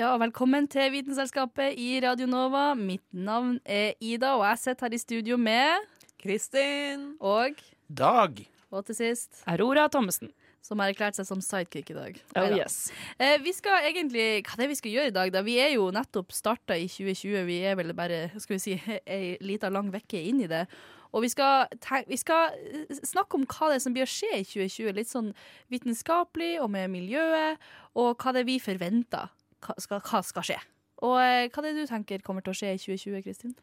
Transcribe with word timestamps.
Ja, 0.00 0.14
velkommen 0.16 0.64
til 0.64 0.94
Vitenselskapet 0.94 1.74
i 1.76 1.98
Radio 2.00 2.24
Nova. 2.24 2.70
Mitt 2.72 3.02
navn 3.12 3.58
er 3.68 3.98
Ida, 4.00 4.30
og 4.38 4.46
jeg 4.46 4.60
sitter 4.62 4.86
her 4.86 4.94
i 4.96 4.98
studio 5.02 5.36
med 5.36 5.82
Kristin. 6.22 7.02
Og 7.20 7.58
Dag. 7.98 8.38
og 8.70 8.86
til 8.86 8.96
sist 8.96 9.42
Aurora 9.44 9.90
Thommessen. 9.92 10.30
som 10.64 10.80
har 10.80 10.94
erklært 10.94 11.18
seg 11.18 11.26
som 11.28 11.42
sidekick 11.44 11.90
i 11.92 11.96
dag. 11.98 12.16
Oh 12.32 12.48
yes. 12.48 12.90
Eh, 13.18 13.36
vi 13.44 13.52
skal 13.52 13.90
egentlig, 13.90 14.40
Hva 14.46 14.54
er 14.56 14.62
det 14.62 14.68
vi 14.70 14.78
skal 14.78 14.90
gjøre 14.90 15.06
i 15.06 15.16
dag? 15.18 15.32
da? 15.32 15.42
Vi 15.42 15.58
er 15.58 15.74
jo 15.74 15.90
nettopp 15.90 16.32
starta 16.32 16.78
i 16.80 16.86
2020. 16.88 17.44
Vi 17.44 17.58
er 17.60 17.76
vel 17.76 17.92
bare 17.92 18.30
skal 18.38 18.56
vi 18.56 18.58
si, 18.58 18.80
ei 19.06 19.36
lita 19.40 19.68
lang 19.68 19.92
uke 19.92 20.16
inn 20.16 20.40
i 20.40 20.46
det. 20.48 20.66
Og 21.12 21.26
vi 21.26 21.28
skal, 21.28 21.66
vi 22.08 22.16
skal 22.16 22.56
eh, 22.56 22.96
snakke 23.04 23.36
om 23.36 23.44
hva 23.44 23.68
det 23.68 23.76
er 23.76 23.84
som 23.84 23.92
blir 23.92 24.08
å 24.08 24.08
skje 24.08 24.32
i 24.32 24.48
2020. 24.48 24.96
Litt 24.96 25.12
sånn 25.12 25.34
vitenskapelig 25.68 26.56
og 26.62 26.70
med 26.70 26.88
miljøet, 26.88 27.60
og 27.92 28.16
hva 28.16 28.32
det 28.32 28.46
er 28.46 28.48
vi 28.48 28.56
forventer 28.64 29.28
hva 29.64 29.76
skal, 29.80 30.00
hva 30.04 30.22
skal 30.26 30.46
skje. 30.46 30.60
Og 31.06 31.16
eh, 31.20 31.48
hva 31.48 31.64
er 31.64 31.70
det 31.70 31.86
du 31.86 31.90
tenker 31.90 32.24
kommer 32.24 32.44
til 32.44 32.54
å 32.54 32.58
skje 32.60 32.74
i 32.74 32.80
2020, 32.80 33.22
Kristin? 33.26 33.54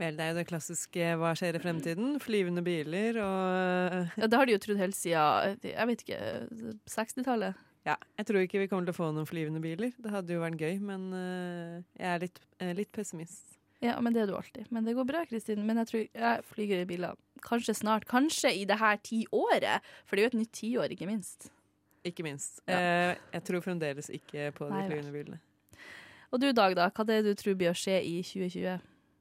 Vel, 0.00 0.16
det 0.16 0.24
er 0.24 0.30
jo 0.32 0.38
det 0.38 0.46
klassiske 0.48 1.08
'hva 1.20 1.34
skjer 1.36 1.58
i 1.58 1.60
fremtiden'? 1.60 2.20
Flyvende 2.24 2.62
biler 2.64 3.20
og 3.20 4.16
Ja, 4.16 4.26
det 4.26 4.38
har 4.38 4.46
de 4.46 4.54
jo 4.54 4.62
trodd 4.64 4.80
helt 4.80 4.96
siden 4.96 5.58
jeg 5.60 5.86
vet 5.90 6.04
ikke, 6.06 6.20
60-tallet. 6.88 7.66
Ja, 7.84 7.96
jeg 8.16 8.26
tror 8.28 8.40
ikke 8.40 8.60
vi 8.60 8.68
kommer 8.68 8.88
til 8.88 8.94
å 8.94 8.96
få 8.96 9.08
noen 9.12 9.28
flyvende 9.28 9.60
biler. 9.60 9.92
Det 9.96 10.12
hadde 10.12 10.34
jo 10.34 10.42
vært 10.42 10.60
gøy, 10.60 10.80
men 10.84 11.12
eh, 11.16 11.76
jeg 11.96 12.08
er 12.14 12.24
litt, 12.24 12.40
eh, 12.60 12.74
litt 12.76 12.92
pessimist. 12.92 13.56
Ja, 13.80 13.94
men 14.04 14.12
det 14.12 14.22
er 14.22 14.28
du 14.28 14.36
alltid. 14.36 14.68
Men 14.68 14.84
det 14.84 14.94
går 14.96 15.06
bra, 15.08 15.22
Kristin. 15.28 15.64
Men 15.64 15.80
jeg 15.80 15.88
tror 15.88 16.02
jeg 16.04 16.44
flyger 16.44 16.82
i 16.82 16.88
biler 16.88 17.16
kanskje 17.44 17.74
snart. 17.78 18.04
Kanskje 18.08 18.52
i 18.52 18.66
det 18.68 18.76
her 18.80 19.00
tiåret, 19.00 19.86
for 20.04 20.16
det 20.16 20.22
er 20.22 20.28
jo 20.28 20.32
et 20.34 20.40
nytt 20.42 20.52
tiår, 20.58 20.92
ikke 20.92 21.08
minst. 21.08 21.48
Ikke 22.06 22.24
minst. 22.24 22.62
Ja. 22.68 22.78
Eh, 22.78 23.16
jeg 23.36 23.44
tror 23.48 23.64
fremdeles 23.64 24.08
ikke 24.12 24.50
på 24.56 24.70
de 24.70 24.84
flyvende 24.86 25.12
bilene. 25.14 25.40
Og 26.30 26.40
du, 26.40 26.52
Dag, 26.54 26.76
da? 26.78 26.88
Hva 26.94 27.04
er 27.04 27.20
det 27.24 27.34
du 27.34 27.42
tror 27.42 27.58
blir 27.58 27.72
å 27.72 27.76
skje 27.76 27.98
i 28.06 28.20
2020? 28.22 28.78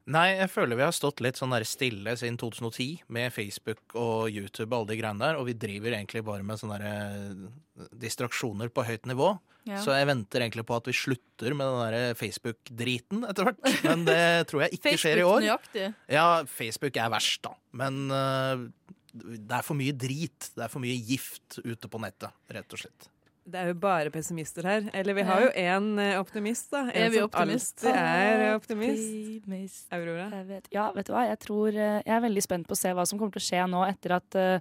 Nei, 0.10 0.28
jeg 0.40 0.50
føler 0.50 0.78
vi 0.80 0.86
har 0.88 0.94
stått 0.96 1.22
litt 1.22 1.38
sånn 1.38 1.52
der 1.54 1.66
stille 1.70 2.16
siden 2.18 2.38
2010 2.42 3.04
med 3.14 3.34
Facebook 3.34 3.94
og 3.94 4.32
YouTube 4.34 4.72
og 4.72 4.80
alle 4.80 4.94
de 4.94 4.98
greiene 5.04 5.22
der, 5.22 5.38
og 5.38 5.46
vi 5.50 5.54
driver 5.60 5.94
egentlig 5.94 6.24
bare 6.26 6.46
med 6.46 6.58
sånne 6.62 6.80
der, 6.82 6.88
eh, 6.90 7.86
distraksjoner 8.06 8.72
på 8.74 8.86
høyt 8.88 9.06
nivå. 9.10 9.36
Ja. 9.70 9.78
Så 9.84 9.94
jeg 9.94 10.08
venter 10.10 10.42
egentlig 10.42 10.64
på 10.66 10.78
at 10.80 10.88
vi 10.90 10.96
slutter 10.98 11.54
med 11.54 11.68
den 11.68 11.94
der 11.94 12.18
Facebook-driten 12.18 13.26
etter 13.30 13.50
hvert. 13.50 13.70
Men 13.86 14.06
det 14.08 14.48
tror 14.50 14.64
jeg 14.66 14.80
ikke 14.80 14.96
skjer 15.04 15.20
i 15.20 15.22
Facebook 15.22 15.36
år. 15.36 15.46
nøyaktig. 15.46 15.88
Ja, 16.16 16.28
Facebook 16.50 16.98
er 16.98 17.14
verst, 17.14 17.42
da. 17.46 17.54
Men 17.84 18.00
eh, 18.10 18.66
det 19.14 19.56
er 19.60 19.64
for 19.66 19.76
mye 19.80 19.94
drit. 19.96 20.52
Det 20.56 20.64
er 20.66 20.72
for 20.72 20.80
mye 20.84 20.98
gift 20.98 21.60
ute 21.64 21.88
på 21.90 22.02
nettet, 22.02 22.32
rett 22.50 22.74
og 22.76 22.80
slett. 22.84 23.08
Det 23.50 23.58
er 23.58 23.72
jo 23.72 23.78
bare 23.82 24.12
pessimister 24.14 24.62
her. 24.68 24.90
Eller 24.94 25.16
vi 25.18 25.24
har 25.26 25.42
jo 25.42 25.48
én 25.58 25.88
optimist, 26.20 26.68
da. 26.70 26.84
En 26.92 27.08
Er 27.08 27.10
vi 27.10 27.18
som 27.18 27.30
optimist? 27.32 27.80
alltid 27.82 27.96
er 27.98 28.56
optimist. 28.56 29.08
Optimist. 29.40 29.88
Aurora. 29.96 30.28
Jeg 30.36 30.46
vet, 30.52 30.68
ja, 30.76 30.92
vet 30.94 31.08
du 31.08 31.14
hva? 31.16 31.24
Jeg 31.32 31.40
tror 31.40 31.70
eh, 31.74 32.02
Jeg 32.06 32.14
er 32.14 32.22
veldig 32.28 32.44
spent 32.46 32.68
på 32.70 32.78
å 32.78 32.82
se 32.84 32.92
hva 32.94 33.08
som 33.10 33.18
kommer 33.18 33.34
til 33.34 33.42
å 33.42 33.48
skje 33.48 33.64
nå 33.72 33.82
etter 33.90 34.14
at 34.20 34.38
uh, 34.38 34.60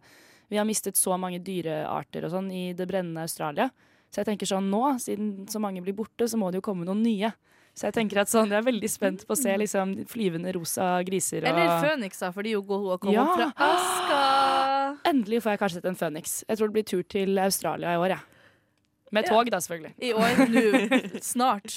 vi 0.49 0.57
har 0.57 0.65
mistet 0.65 0.97
så 0.97 1.19
mange 1.21 1.43
dyrearter 1.45 2.25
og 2.25 2.33
sånn 2.33 2.49
i 2.51 2.73
det 2.73 2.87
brennende 2.89 3.27
Australia. 3.29 3.69
Så 4.09 4.23
jeg 4.23 4.31
tenker 4.31 4.49
sånn 4.49 4.71
nå, 4.73 4.81
siden 5.05 5.45
så 5.53 5.61
mange 5.61 5.83
blir 5.85 5.93
borte, 5.93 6.25
så 6.25 6.39
må 6.41 6.49
det 6.51 6.63
jo 6.63 6.67
komme 6.71 6.87
noen 6.89 7.03
nye. 7.05 7.29
Så 7.77 7.91
jeg 7.91 7.95
tenker 7.95 8.23
at 8.23 8.31
sånn, 8.33 8.49
jeg 8.49 8.57
er 8.59 8.65
veldig 8.67 8.89
spent 8.91 9.27
på 9.29 9.37
å 9.37 9.39
se 9.39 9.53
liksom 9.55 9.93
flyvende 10.09 10.51
rosa 10.57 10.97
griser 11.07 11.45
og 11.45 11.51
Eller 11.53 11.77
Føniksa, 11.85 12.33
fordi 12.33 12.57
jo 12.57 12.63
går 12.67 12.89
og 12.95 13.01
kommer 13.05 13.15
Ja. 13.15 13.27
opp 13.29 13.37
fra 13.37 13.53
Aska. 13.69 14.23
Endelig 15.09 15.43
får 15.45 15.55
jeg 15.55 15.61
kanskje 15.63 15.81
sett 15.81 15.89
en 15.89 15.99
føniks. 15.99 16.35
Jeg 16.49 16.59
tror 16.59 16.69
det 16.71 16.77
blir 16.79 16.89
tur 16.89 17.05
til 17.09 17.39
Australia 17.41 17.95
i 17.95 18.01
år, 18.01 18.15
jeg. 18.17 18.21
Med 19.13 19.25
Ja. 19.25 19.31
tog, 19.33 19.51
da, 19.51 19.57
selvfølgelig. 19.65 19.95
I 20.05 20.13
år 20.13 20.43
nå. 20.53 21.21
Snart. 21.25 21.77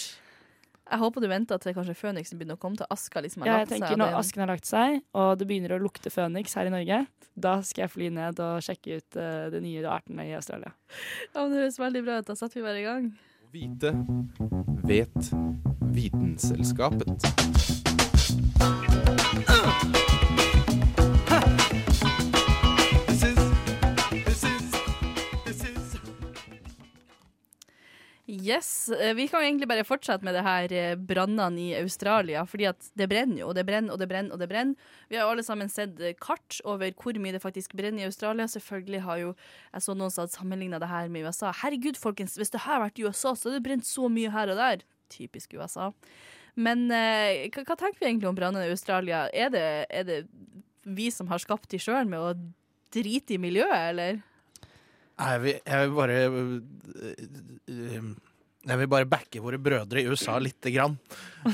Jeg 0.92 1.00
håper 1.00 1.24
du 1.24 1.28
venter 1.32 1.58
til 1.64 1.72
kanskje 1.78 1.96
Føniksen 1.96 2.36
begynner 2.40 2.58
å 2.58 2.60
komme 2.60 2.76
til 2.76 2.86
Aska. 2.92 3.22
Liksom, 3.24 3.46
har 3.46 3.48
Ja, 3.48 3.54
jeg 3.54 3.62
lagt 3.62 3.70
seg, 3.72 3.80
tenker 3.80 3.94
og 3.94 4.00
Når 4.02 4.18
asken 4.20 4.44
har 4.44 4.50
lagt 4.52 4.68
seg, 4.68 4.98
og 5.16 5.30
det 5.40 5.48
begynner 5.48 5.76
å 5.78 5.80
lukte 5.80 6.12
føniks 6.12 6.56
her 6.60 6.68
i 6.68 6.74
Norge, 6.74 7.08
da 7.40 7.54
skal 7.64 7.86
jeg 7.86 7.94
fly 7.94 8.10
ned 8.12 8.42
og 8.44 8.60
sjekke 8.66 8.98
ut 9.00 9.16
uh, 9.16 9.48
de 9.54 9.62
nye 9.64 9.86
artene 9.88 10.28
i 10.28 10.36
Australia. 10.36 10.74
Ja, 11.32 11.46
men 11.46 11.54
det 11.54 11.62
høres 11.64 11.80
veldig 11.80 12.04
bra 12.04 12.20
ut. 12.20 12.28
Da 12.28 12.36
setter 12.36 12.60
vi 12.60 12.66
bare 12.68 12.82
i 12.82 12.88
gang. 12.90 13.08
Vite 13.56 13.96
vet 14.84 15.32
Vitenselskapet. 15.96 17.32
Yes, 28.42 28.90
eh, 28.90 29.14
Vi 29.14 29.28
kan 29.28 29.44
egentlig 29.44 29.68
bare 29.70 29.86
fortsette 29.86 30.26
med 30.26 30.34
det 30.34 30.42
her 30.46 30.74
eh, 30.74 30.96
brannene 30.96 31.60
i 31.62 31.76
Australia. 31.78 32.46
fordi 32.46 32.66
at 32.66 32.90
det 32.98 33.08
brenner 33.10 33.42
jo, 33.42 33.50
og 33.50 33.56
det 33.56 33.66
brenner 33.66 33.94
og 33.94 34.00
det 34.00 34.08
brenner. 34.10 34.34
og 34.34 34.40
det 34.40 34.50
brenner. 34.50 34.76
Vi 35.10 35.16
har 35.16 35.26
jo 35.26 35.32
alle 35.36 35.44
sammen 35.44 35.70
sett 35.70 36.00
eh, 36.00 36.16
kart 36.20 36.60
over 36.66 36.92
hvor 36.92 37.14
mye 37.20 37.34
det 37.34 37.42
faktisk 37.42 37.76
brenner 37.78 38.04
i 38.04 38.10
Australia. 38.10 38.48
Selvfølgelig 38.48 39.02
har 39.02 39.18
jo 39.18 39.36
jeg 39.74 39.82
så 39.82 39.94
noen 39.94 40.12
som 40.12 40.24
hadde 40.24 40.38
sammenligna 40.38 40.80
det 40.80 40.90
her 40.90 41.08
med 41.08 41.28
USA. 41.28 41.52
Herregud, 41.52 41.98
folkens, 41.98 42.36
hvis 42.36 42.50
det 42.50 42.64
hadde 42.66 42.88
vært 42.88 43.00
i 43.00 43.06
USA, 43.06 43.36
så 43.36 43.50
hadde 43.50 43.60
det 43.60 43.68
brent 43.70 43.86
så 43.86 44.10
mye 44.10 44.32
her 44.32 44.50
og 44.50 44.58
der. 44.58 44.82
Typisk 45.10 45.54
USA. 45.54 45.92
Men 46.56 46.90
eh, 46.92 47.46
hva, 47.52 47.64
hva 47.68 47.78
tenker 47.78 48.00
vi 48.00 48.10
egentlig 48.10 48.32
om 48.32 48.36
brannene 48.36 48.66
i 48.66 48.74
Australia? 48.74 49.28
Er 49.34 49.54
det, 49.54 49.86
er 49.90 50.04
det 50.08 50.20
vi 50.84 51.12
som 51.14 51.30
har 51.30 51.40
skapt 51.44 51.70
de 51.70 51.78
sjøl 51.80 52.10
med 52.10 52.20
å 52.20 52.34
drite 52.92 53.36
i 53.36 53.42
miljøet, 53.42 53.92
eller? 53.92 54.22
Nei, 55.22 55.54
jeg 55.54 55.86
vil 55.86 55.94
bare 55.94 56.18
Jeg 58.62 58.78
vil 58.78 58.90
bare 58.92 59.08
backe 59.10 59.40
våre 59.42 59.58
brødre 59.58 60.04
i 60.04 60.06
USA 60.06 60.36
lite 60.38 60.70
grann. 60.70 60.94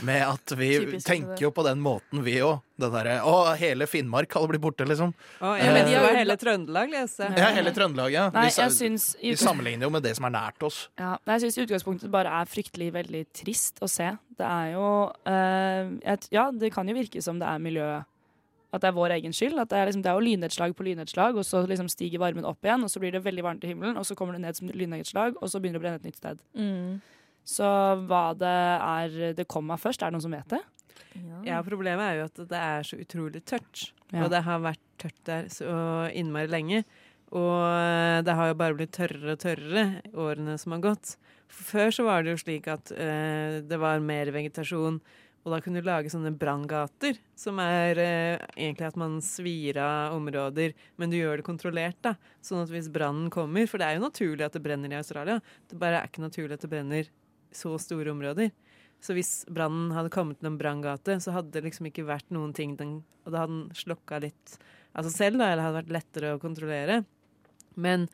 Med 0.04 0.26
at 0.28 0.52
vi 0.60 0.68
Typisk, 0.84 1.08
tenker 1.08 1.46
jo 1.46 1.52
på 1.56 1.64
den 1.64 1.80
måten, 1.80 2.20
vi 2.26 2.34
òg. 2.44 2.58
Det 2.78 2.90
derre 2.94 3.14
Å, 3.24 3.36
hele 3.58 3.88
Finnmark 3.88 4.36
hadde 4.36 4.50
blitt 4.52 4.62
borte, 4.66 4.84
liksom. 4.86 5.14
Å, 5.40 5.54
Ja, 5.56 5.70
men 5.72 5.88
de 5.88 5.96
har 5.96 6.10
jo- 6.10 6.18
hele 6.20 6.36
Trøndelag, 6.38 6.92
leser 6.92 7.30
jeg. 7.30 7.40
Ja, 7.40 7.54
hele 7.56 7.72
Trøndelag, 7.72 8.12
ja. 8.12 8.26
Nei, 8.36 8.44
Vi, 8.50 8.58
jeg 8.60 8.76
syns 8.76 9.08
vi 9.22 9.32
sammenligner 9.40 9.88
jo 9.88 9.94
med 9.96 10.04
det 10.04 10.14
som 10.20 10.28
er 10.28 10.36
nært 10.36 10.68
oss. 10.68 10.82
Ja, 11.00 11.16
jeg 11.32 11.46
syns 11.46 11.58
i 11.58 11.64
utgangspunktet 11.64 12.12
bare 12.12 12.36
er 12.42 12.52
fryktelig 12.52 12.92
veldig 13.00 13.24
trist 13.40 13.80
å 13.80 13.88
se. 13.90 14.12
Det 14.38 14.46
er 14.52 14.74
jo 14.76 14.92
eh, 15.32 15.96
et, 16.14 16.28
Ja, 16.36 16.50
det 16.52 16.74
kan 16.76 16.88
jo 16.92 16.98
virke 17.00 17.24
som 17.24 17.40
det 17.40 17.48
er 17.48 17.64
miljøet 17.64 18.04
At 18.76 18.84
det 18.84 18.90
er 18.90 18.98
vår 18.98 19.14
egen 19.16 19.36
skyld. 19.36 19.60
At 19.62 19.72
det 19.72 19.80
er, 19.80 19.90
liksom, 19.90 20.04
det 20.04 20.12
er 20.12 20.18
jo 20.20 20.26
lynnedslag 20.28 20.74
på 20.76 20.88
lynnedslag, 20.88 21.38
og 21.40 21.46
så 21.48 21.64
liksom 21.70 21.88
stiger 21.92 22.24
varmen 22.24 22.48
opp 22.48 22.66
igjen, 22.66 22.84
og 22.84 22.92
så 22.92 23.02
blir 23.04 23.16
det 23.16 23.24
veldig 23.26 23.46
varmt 23.46 23.64
i 23.64 23.72
himmelen, 23.72 24.00
og 24.00 24.08
så 24.08 24.18
kommer 24.18 24.36
det 24.36 24.44
ned 24.44 24.60
som 24.60 24.72
lynnedslag, 24.74 25.38
og 25.40 25.52
så 25.52 25.62
begynner 25.64 25.80
det 25.80 25.84
å 25.84 25.86
brenne 25.86 26.02
et 26.02 26.10
nytt 26.10 26.20
sted. 26.20 26.42
Mm. 26.58 26.98
Så 27.48 27.68
hva 28.10 28.26
det 28.36 28.58
er 28.76 29.38
det 29.38 29.48
kommer 29.48 29.78
av 29.78 29.86
først, 29.86 30.04
er 30.04 30.12
det 30.12 30.18
noen 30.18 30.26
som 30.26 30.36
vet 30.36 30.58
det? 30.58 30.64
Ja, 31.48 31.62
Problemet 31.66 32.04
er 32.04 32.20
jo 32.20 32.26
at 32.28 32.42
det 32.50 32.60
er 32.60 32.86
så 32.86 33.00
utrolig 33.02 33.42
tørt. 33.48 33.92
Ja. 34.12 34.26
Og 34.26 34.32
det 34.34 34.44
har 34.46 34.64
vært 34.64 34.84
tørt 35.02 35.22
der 35.28 35.48
så 35.52 35.70
innmari 36.16 36.52
lenge. 36.52 36.84
Og 37.36 38.24
det 38.24 38.36
har 38.40 38.52
jo 38.52 38.60
bare 38.60 38.76
blitt 38.78 38.94
tørrere 38.96 39.36
og 39.36 39.42
tørrere 39.42 39.86
årene 40.16 40.56
som 40.62 40.76
har 40.76 40.84
gått. 40.86 41.16
Før 41.52 41.92
så 41.96 42.06
var 42.08 42.24
det 42.24 42.36
jo 42.36 42.42
slik 42.44 42.68
at 42.72 42.92
eh, 42.92 43.60
det 43.68 43.80
var 43.80 44.04
mer 44.04 44.32
vegetasjon, 44.36 45.00
og 45.48 45.54
da 45.54 45.62
kunne 45.64 45.80
du 45.80 45.88
lage 45.88 46.12
sånne 46.12 46.34
branngater, 46.36 47.16
som 47.40 47.62
er 47.64 48.00
eh, 48.04 48.42
egentlig 48.52 48.90
at 48.90 48.98
man 49.00 49.22
svir 49.24 49.80
av 49.80 50.18
områder, 50.18 50.74
men 51.00 51.14
du 51.14 51.16
gjør 51.16 51.40
det 51.40 51.48
kontrollert, 51.48 51.96
da. 52.04 52.18
Sånn 52.44 52.66
at 52.66 52.74
hvis 52.74 52.90
brannen 52.92 53.30
kommer 53.32 53.70
For 53.72 53.80
det 53.80 53.88
er 53.88 53.96
jo 53.96 54.04
naturlig 54.04 54.44
at 54.44 54.58
det 54.58 54.64
brenner 54.66 54.92
i 54.92 55.00
Australia, 55.00 55.40
det 55.72 55.80
bare 55.80 56.02
er 56.02 56.12
ikke 56.12 56.26
naturlig 56.26 56.58
at 56.58 56.66
det 56.66 56.72
brenner 56.74 57.08
så 57.56 57.78
store 57.80 58.12
områder. 58.12 58.52
Så 59.00 59.16
hvis 59.16 59.32
brannen 59.48 59.96
hadde 59.96 60.12
kommet 60.12 60.42
til 60.42 60.52
en 60.52 60.60
branngate, 60.60 61.16
så 61.24 61.38
hadde 61.38 61.54
det 61.56 61.64
liksom 61.70 61.88
ikke 61.88 62.08
vært 62.10 62.28
noen 62.36 62.52
ting 62.58 62.76
den, 62.76 62.98
Og 63.24 63.32
da 63.32 63.46
hadde 63.46 63.62
den 63.62 63.78
slokka 63.78 64.20
litt 64.28 64.60
av 64.98 65.08
seg 65.08 65.16
selv, 65.16 65.40
da, 65.40 65.54
eller 65.54 65.64
hadde 65.64 65.80
vært 65.80 65.96
lettere 65.96 66.36
å 66.36 66.44
kontrollere. 66.44 67.02
Men 67.80 68.10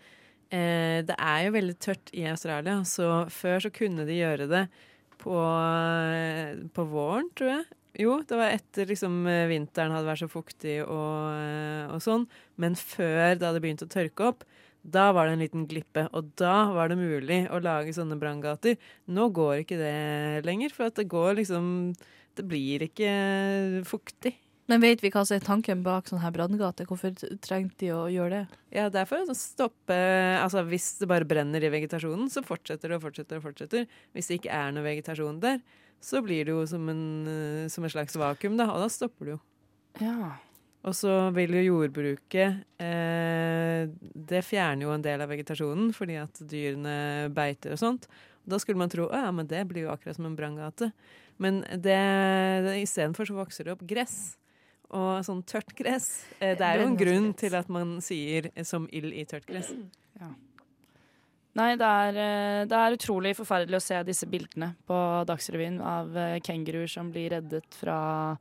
eh, 0.54 1.02
det 1.02 1.18
er 1.18 1.48
jo 1.48 1.58
veldig 1.58 1.78
tørt 1.82 2.14
i 2.14 2.28
Australia, 2.30 2.84
så 2.86 3.24
før 3.34 3.66
så 3.66 3.74
kunne 3.74 4.06
de 4.06 4.22
gjøre 4.22 4.52
det 4.52 4.68
på, 5.24 5.38
eh, 5.38 6.60
på 6.76 6.86
våren, 6.92 7.30
tror 7.38 7.50
jeg. 7.56 7.66
Jo, 8.04 8.18
det 8.26 8.38
var 8.40 8.50
etter 8.56 8.90
liksom 8.90 9.22
eh, 9.30 9.46
vinteren 9.52 9.94
hadde 9.94 10.10
vært 10.10 10.24
så 10.24 10.30
fuktig 10.32 10.80
og, 10.84 11.30
eh, 11.38 11.86
og 11.94 12.02
sånn. 12.04 12.26
Men 12.58 12.78
før 12.80 13.36
det 13.38 13.46
hadde 13.46 13.62
begynt 13.64 13.86
å 13.86 13.92
tørke 13.92 14.34
opp, 14.34 14.44
Da 14.84 15.14
var 15.16 15.30
det 15.30 15.34
en 15.38 15.40
liten 15.40 15.62
glippe, 15.64 16.10
og 16.12 16.34
da 16.36 16.68
var 16.76 16.90
det 16.92 16.98
mulig 17.00 17.38
å 17.48 17.62
lage 17.64 17.94
sånne 17.96 18.18
branngater. 18.20 18.76
Nå 19.08 19.30
går 19.32 19.62
ikke 19.62 19.78
det 19.80 20.44
lenger, 20.44 20.74
for 20.76 20.92
det 20.92 21.08
går 21.08 21.38
liksom 21.40 21.96
Det 22.36 22.44
blir 22.44 22.84
ikke 22.84 23.86
fuktig. 23.88 24.34
Men 24.74 24.82
vet 24.82 25.04
vi 25.04 25.12
hva 25.14 25.22
som 25.22 25.36
er 25.38 25.44
tanken 25.46 25.84
bak 25.86 26.08
sånn 26.10 26.24
her 26.24 26.32
branngate? 26.34 26.88
Hvorfor 26.90 27.14
trengte 27.46 27.78
de 27.84 27.92
å 27.94 28.08
gjøre 28.10 28.40
det? 28.40 28.60
Ja, 28.74 28.88
det 28.90 29.04
er 29.04 29.10
for 29.10 29.22
å 29.22 29.36
stoppe 29.38 29.94
Altså, 30.40 30.64
hvis 30.66 30.96
det 30.98 31.10
bare 31.12 31.28
brenner 31.30 31.62
i 31.62 31.70
vegetasjonen, 31.70 32.26
så 32.34 32.42
fortsetter 32.42 32.90
det 32.90 32.98
og 32.98 33.04
fortsetter 33.06 33.38
og 33.38 33.46
fortsetter. 33.46 33.86
Hvis 34.18 34.32
det 34.32 34.40
ikke 34.40 34.56
er 34.58 34.74
noe 34.74 34.88
vegetasjon 34.88 35.38
der, 35.44 35.62
så 36.02 36.24
blir 36.26 36.50
det 36.50 36.56
jo 36.56 36.66
som 36.68 36.90
en, 36.90 37.06
eh, 37.30 37.70
som 37.70 37.86
en 37.86 37.94
slags 37.94 38.18
vakuum, 38.18 38.58
da, 38.58 38.72
og 38.74 38.82
da 38.82 38.90
stopper 38.90 39.30
det 39.30 39.36
jo. 39.36 39.40
Ja. 40.02 40.34
Og 40.90 40.98
så 40.98 41.14
vil 41.38 41.54
jo 41.54 41.62
jordbruket 41.64 42.66
eh, 42.82 43.86
Det 43.88 44.42
fjerner 44.44 44.88
jo 44.88 44.92
en 44.92 45.06
del 45.06 45.22
av 45.22 45.30
vegetasjonen 45.32 45.94
fordi 45.96 46.18
at 46.20 46.42
dyrene 46.50 47.30
beiter 47.32 47.78
og 47.78 47.84
sånt. 47.86 48.10
Da 48.44 48.58
skulle 48.60 48.82
man 48.82 48.92
tro 48.92 49.06
at 49.14 49.22
ja, 49.22 49.32
men 49.38 49.48
det 49.48 49.68
blir 49.70 49.86
jo 49.86 49.94
akkurat 49.94 50.18
som 50.18 50.28
en 50.28 50.36
branngate. 50.36 50.90
Men 51.38 51.62
det, 51.72 52.00
det, 52.66 52.80
istedenfor 52.84 53.30
så 53.30 53.38
vokser 53.38 53.70
det 53.70 53.78
opp 53.78 53.86
gress. 53.88 54.34
Og 54.94 55.26
sånn 55.26 55.42
tørt 55.50 55.74
gress. 55.78 56.10
Eh, 56.40 56.54
det 56.58 56.66
er 56.66 56.82
jo 56.82 56.88
en 56.92 56.98
grunn 56.98 57.32
til 57.38 57.56
at 57.58 57.70
man 57.74 57.98
sier 58.02 58.52
eh, 58.54 58.64
'som 58.64 58.88
ild 58.92 59.14
i 59.14 59.26
tørt 59.26 59.48
gress'. 59.50 59.74
Nei, 61.54 61.76
det 61.78 61.86
er, 61.86 62.16
eh, 62.18 62.66
det 62.66 62.78
er 62.78 62.96
utrolig 62.96 63.36
forferdelig 63.38 63.78
å 63.78 63.82
se 63.86 64.04
disse 64.04 64.26
bildene 64.26 64.76
på 64.88 65.26
Dagsrevyen 65.30 65.82
av 65.82 66.10
kenguruer 66.42 66.90
som 66.90 67.12
blir 67.12 67.30
reddet 67.30 67.78
fra 67.78 68.38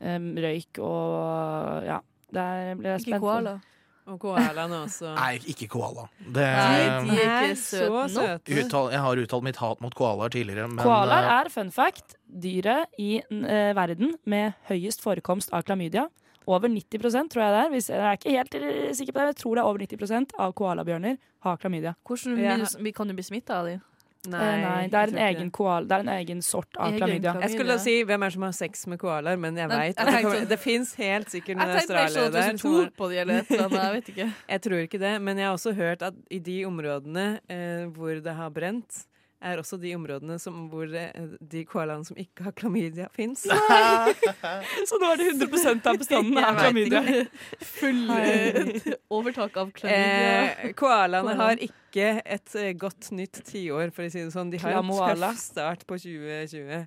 um, 0.00 0.34
røyk 0.36 0.78
og 0.78 1.84
ja. 1.84 2.00
Det 2.30 2.40
er, 2.40 2.74
blir 2.74 2.90
jeg 2.90 3.00
Ikke 3.00 3.10
spent 3.10 3.22
på. 3.22 3.26
koala. 3.26 3.60
Og 4.06 4.18
koalaene 4.20 4.82
også. 4.84 5.14
Nei, 5.16 5.38
ikke 5.48 5.68
koala. 5.72 6.02
Det, 6.20 6.44
Nei, 6.44 6.80
de 7.08 7.14
er 7.22 7.46
ikke 7.48 7.60
søte 7.60 7.86
så 7.88 7.92
nok. 7.94 8.10
søte. 8.44 8.58
uttal, 8.60 8.90
jeg 8.92 9.00
har 9.00 9.22
uttalt 9.22 9.46
mitt 9.46 9.60
hat 9.62 9.80
mot 9.80 9.94
koalaer 9.96 10.34
tidligere, 10.34 10.68
men 10.68 10.82
Koalaer 10.84 11.24
eh, 11.24 11.38
er, 11.38 11.48
fun 11.54 11.70
fact, 11.72 12.18
dyret 12.28 12.92
i 13.00 13.08
eh, 13.22 13.70
verden 13.78 14.12
med 14.28 14.52
høyest 14.68 15.00
forekomst 15.04 15.54
av 15.56 15.64
klamydia. 15.64 16.04
Over 16.44 16.68
90% 16.68 17.30
tror 17.32 17.40
jeg 17.46 17.54
det 17.54 17.60
er. 17.62 17.70
Hvis, 17.72 17.88
jeg 17.88 18.04
er 18.04 18.18
ikke 18.18 18.34
helt 18.36 18.96
sikker 18.98 19.14
på 19.16 19.16
det, 19.16 19.24
men 19.24 19.32
jeg 19.32 19.40
tror 19.40 19.54
det 19.56 19.62
er 19.64 19.70
over 19.70 19.86
90% 19.86 20.36
av 20.44 20.52
koalabjørner 20.60 21.16
har 21.48 21.56
klamydia. 21.62 21.94
Hvordan 22.04 22.76
vi- 22.84 22.92
kan 22.92 23.08
du 23.08 23.14
bli 23.16 23.24
smitta 23.24 23.60
av 23.62 23.66
dem? 23.72 23.80
Eh, 24.26 24.56
Nei, 24.64 24.86
det 24.88 24.94
er, 24.94 25.12
en 25.12 25.18
egen 25.36 25.50
koala, 25.50 25.86
det 25.86 25.96
er 25.96 26.00
en 26.00 26.12
egen 26.18 26.42
sort 26.42 26.76
av 26.78 26.88
Egen 26.88 26.98
klamydia. 26.98 27.32
klamydia. 27.32 27.48
Jeg 27.48 27.58
skulle 27.58 27.78
si 27.82 27.94
hvem 28.04 28.22
er 28.22 28.26
det 28.30 28.32
som 28.38 28.42
har 28.42 28.52
sex 28.52 28.86
med 28.86 28.98
koalaer, 28.98 29.36
men 29.38 29.56
jeg 29.56 29.68
Nei, 29.68 29.76
veit 29.78 29.98
at 29.98 30.06
det, 30.06 30.14
kommer- 30.22 30.38
sånn- 30.40 30.48
det 30.48 30.58
fins 30.60 30.94
helt 30.96 31.28
sikkert 31.28 31.56
noen 31.56 31.68
sånn 31.68 31.80
australiere 31.80 32.32
der. 32.32 32.56
tror 32.58 32.90
på 32.96 33.08
de 33.10 33.18
eller 33.18 33.34
et 33.42 33.50
eller 33.50 33.78
annet. 33.90 34.08
Jeg. 34.16 34.32
Jeg 34.54 34.60
tror 34.62 34.78
ikke 34.86 34.98
det, 35.00 35.20
men 35.22 35.36
jeg 35.36 35.46
har 35.46 35.54
også 35.54 35.74
hørt 35.74 36.02
at 36.02 36.14
i 36.30 36.38
de 36.38 36.64
områdene 36.64 37.40
eh, 37.48 37.84
hvor 37.92 38.22
det 38.22 38.34
har 38.34 38.50
brent, 38.50 39.04
er 39.44 39.60
også 39.60 39.78
de 39.80 39.92
områdene 39.96 40.38
som, 40.42 40.64
hvor 40.72 40.88
eh, 40.88 41.36
de 41.52 41.64
koalaene 41.68 42.06
som 42.06 42.18
ikke 42.20 42.46
har 42.46 42.56
klamydia, 42.56 43.08
fins. 43.14 43.44
Så 44.88 44.98
nå 45.00 45.12
er 45.12 45.20
det 45.20 45.30
100 45.34 45.88
av 45.90 46.00
bestanden 46.00 46.40
av 46.40 46.58
klamydia. 46.58 47.02
Full 47.78 48.02
eh, 48.16 48.90
overtak 49.12 49.56
av 49.60 49.72
klamydia. 49.76 50.42
Eh, 50.64 50.74
koalaene 50.78 51.36
har 51.40 51.62
ikke 51.68 52.08
et 52.24 52.58
eh, 52.60 52.74
godt 52.78 53.12
nytt 53.14 53.42
tiår, 53.46 53.92
for 53.94 54.06
å 54.06 54.12
si 54.12 54.24
det 54.24 54.34
sånn. 54.34 54.52
De 54.52 54.60
har 54.62 54.80
en 54.80 54.94
tøff 54.94 55.40
start 55.42 55.86
på 55.88 56.00
2020. 56.00 56.86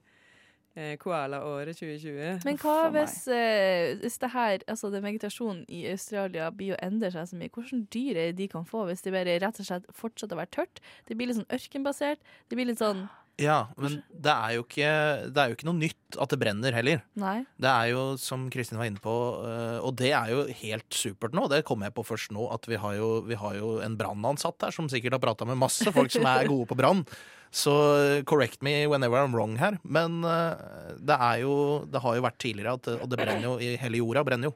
Eh, 0.77 0.93
Koalaåret 1.01 1.79
2020. 1.79 2.43
Men 2.45 2.57
hva 2.61 2.91
hvis, 2.93 3.23
eh, 3.33 3.95
hvis 3.97 4.19
det 4.21 4.29
her, 4.29 4.61
altså 4.69 4.91
det 4.93 5.01
vegetasjonen 5.01 5.63
i 5.73 5.87
Australia 5.89 6.51
blir 6.53 6.75
å 6.75 6.81
endre 6.85 7.09
seg 7.15 7.31
så 7.31 7.39
mye? 7.39 7.49
Hvordan 7.49 7.87
dyr 7.89 8.11
er 8.11 8.27
det 8.29 8.37
de 8.37 8.47
kan 8.51 8.67
få 8.67 8.83
hvis 8.85 9.01
det 9.01 9.15
bare 9.15 9.39
rett 9.41 9.57
og 9.57 9.65
slett 9.65 9.87
fortsetter 9.89 10.37
å 10.37 10.41
være 10.43 10.53
tørt? 10.53 10.81
Det 11.09 11.17
blir 11.17 11.31
litt 11.31 11.39
sånn 11.39 11.49
ørkenbasert. 11.49 12.21
Det 12.45 12.59
blir 12.59 12.69
litt 12.69 12.83
sånn 12.83 13.07
Ja, 13.37 13.67
men 13.77 13.99
det 14.09 14.33
er, 14.33 14.53
jo 14.55 14.63
ikke, 14.65 14.91
det 15.29 15.37
er 15.37 15.51
jo 15.51 15.55
ikke 15.57 15.67
noe 15.67 15.77
nytt 15.77 16.15
at 16.17 16.31
det 16.33 16.39
brenner 16.41 16.73
heller. 16.73 17.03
Nei. 17.21 17.35
Det 17.61 17.69
er 17.69 17.91
jo, 17.91 18.03
som 18.17 18.47
Kristin 18.53 18.79
var 18.81 18.89
inne 18.89 19.01
på, 19.03 19.13
øh, 19.45 19.77
og 19.85 19.93
det 19.99 20.09
er 20.17 20.31
jo 20.33 20.39
helt 20.63 20.97
supert 20.97 21.37
nå. 21.37 21.43
Det 21.51 21.59
kom 21.67 21.85
jeg 21.85 21.93
på 21.93 22.05
først 22.07 22.33
nå, 22.33 22.47
at 22.55 22.65
vi 22.65 22.79
har 22.81 22.95
jo, 22.97 23.09
vi 23.27 23.37
har 23.37 23.59
jo 23.59 23.75
en 23.85 23.97
brannansatt 23.99 24.65
her 24.65 24.73
som 24.73 24.89
sikkert 24.89 25.19
har 25.19 25.21
prata 25.21 25.45
med 25.45 25.59
masse 25.61 25.85
folk 25.93 26.09
som 26.15 26.25
er 26.25 26.49
gode 26.49 26.65
på 26.71 26.79
brann. 26.79 27.05
Så 27.53 27.71
øh, 27.71 28.23
correct 28.27 28.65
me 28.65 28.73
whenever 28.89 29.21
I'm 29.21 29.37
wrong 29.37 29.53
her. 29.61 29.77
Men 29.85 30.23
øh, 30.25 30.97
det 30.97 31.15
er 31.15 31.43
jo 31.45 31.85
Det 31.93 32.01
har 32.03 32.17
jo 32.17 32.25
vært 32.25 32.41
tidligere, 32.41 32.73
at, 32.73 32.89
og 32.97 33.05
det 33.11 33.21
brenner 33.21 33.45
jo 33.51 33.55
i 33.61 33.75
hele 33.77 34.01
jorda. 34.01 34.25
brenner 34.25 34.49
jo. 34.49 34.55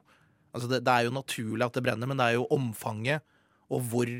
Altså 0.52 0.68
det, 0.68 0.82
det 0.84 0.92
er 0.92 1.06
jo 1.06 1.14
naturlig 1.14 1.64
at 1.64 1.78
det 1.78 1.86
brenner, 1.86 2.10
men 2.10 2.18
det 2.18 2.26
er 2.26 2.40
jo 2.40 2.50
omfanget 2.50 3.22
og 3.72 3.80
hvor 3.88 4.10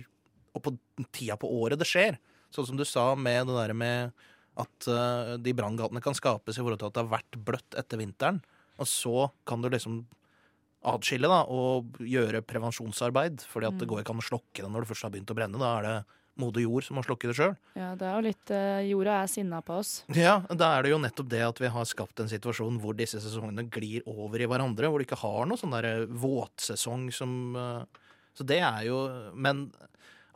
Og 0.55 0.61
på 0.63 0.71
tida 1.13 1.35
på 1.41 1.49
året 1.49 1.81
det 1.81 1.89
skjer. 1.89 2.19
Sånn 2.53 2.67
som 2.69 2.77
du 2.77 2.85
sa 2.85 3.15
med 3.17 3.47
det 3.49 3.55
der 3.57 3.73
med 3.73 4.13
at 4.61 4.89
øh, 4.91 5.37
de 5.41 5.55
branngatene 5.57 6.03
kan 6.05 6.17
skapes 6.17 6.59
i 6.59 6.65
forhold 6.65 6.81
til 6.83 6.91
at 6.91 6.97
det 6.97 7.05
har 7.05 7.15
vært 7.15 7.39
bløtt 7.47 7.79
etter 7.79 8.01
vinteren. 8.01 8.43
Og 8.81 8.89
så 8.89 9.29
kan 9.49 9.63
du 9.63 9.71
liksom 9.73 10.03
adskille 10.89 11.31
da, 11.31 11.45
og 11.47 12.01
gjøre 12.03 12.43
prevensjonsarbeid. 12.45 13.45
fordi 13.49 13.69
at 13.69 13.79
det 13.79 13.89
går 13.89 14.03
ikke 14.03 14.17
an 14.17 14.23
å 14.23 14.31
slokke 14.33 14.65
det 14.65 14.71
når 14.71 14.83
det 14.83 14.91
først 14.91 15.07
har 15.07 15.15
begynt 15.15 15.31
å 15.31 15.39
brenne. 15.39 15.61
Da 15.63 15.71
er 15.79 15.87
det 15.87 15.97
moder 16.41 16.65
jord 16.65 16.85
som 16.87 16.97
må 16.97 17.05
slokke 17.05 17.29
det 17.29 17.37
sjøl. 17.37 17.55
Ja, 17.77 17.93
det 17.99 18.09
er 18.09 18.17
jo 18.17 18.25
litt 18.25 18.53
eh, 18.57 18.89
Jorda 18.89 19.19
er 19.21 19.31
sinna 19.31 19.61
på 19.65 19.77
oss. 19.83 19.93
Ja, 20.17 20.41
da 20.49 20.73
er 20.77 20.87
det 20.87 20.95
jo 20.95 21.01
nettopp 21.03 21.29
det 21.33 21.43
at 21.45 21.61
vi 21.61 21.71
har 21.75 21.89
skapt 21.89 22.23
en 22.25 22.31
situasjon 22.31 22.81
hvor 22.83 22.97
disse 22.99 23.21
sesongene 23.23 23.67
glir 23.73 24.07
over 24.11 24.41
i 24.41 24.49
hverandre. 24.49 24.89
Hvor 24.91 25.03
du 25.03 25.07
ikke 25.07 25.21
har 25.23 25.49
noe 25.49 25.61
sånn 25.61 25.77
der 25.77 26.07
våtsesong 26.09 27.11
som 27.15 27.57
eh, 27.57 28.05
Så 28.33 28.49
det 28.49 28.63
er 28.65 28.87
jo 28.89 29.05
Men 29.37 29.67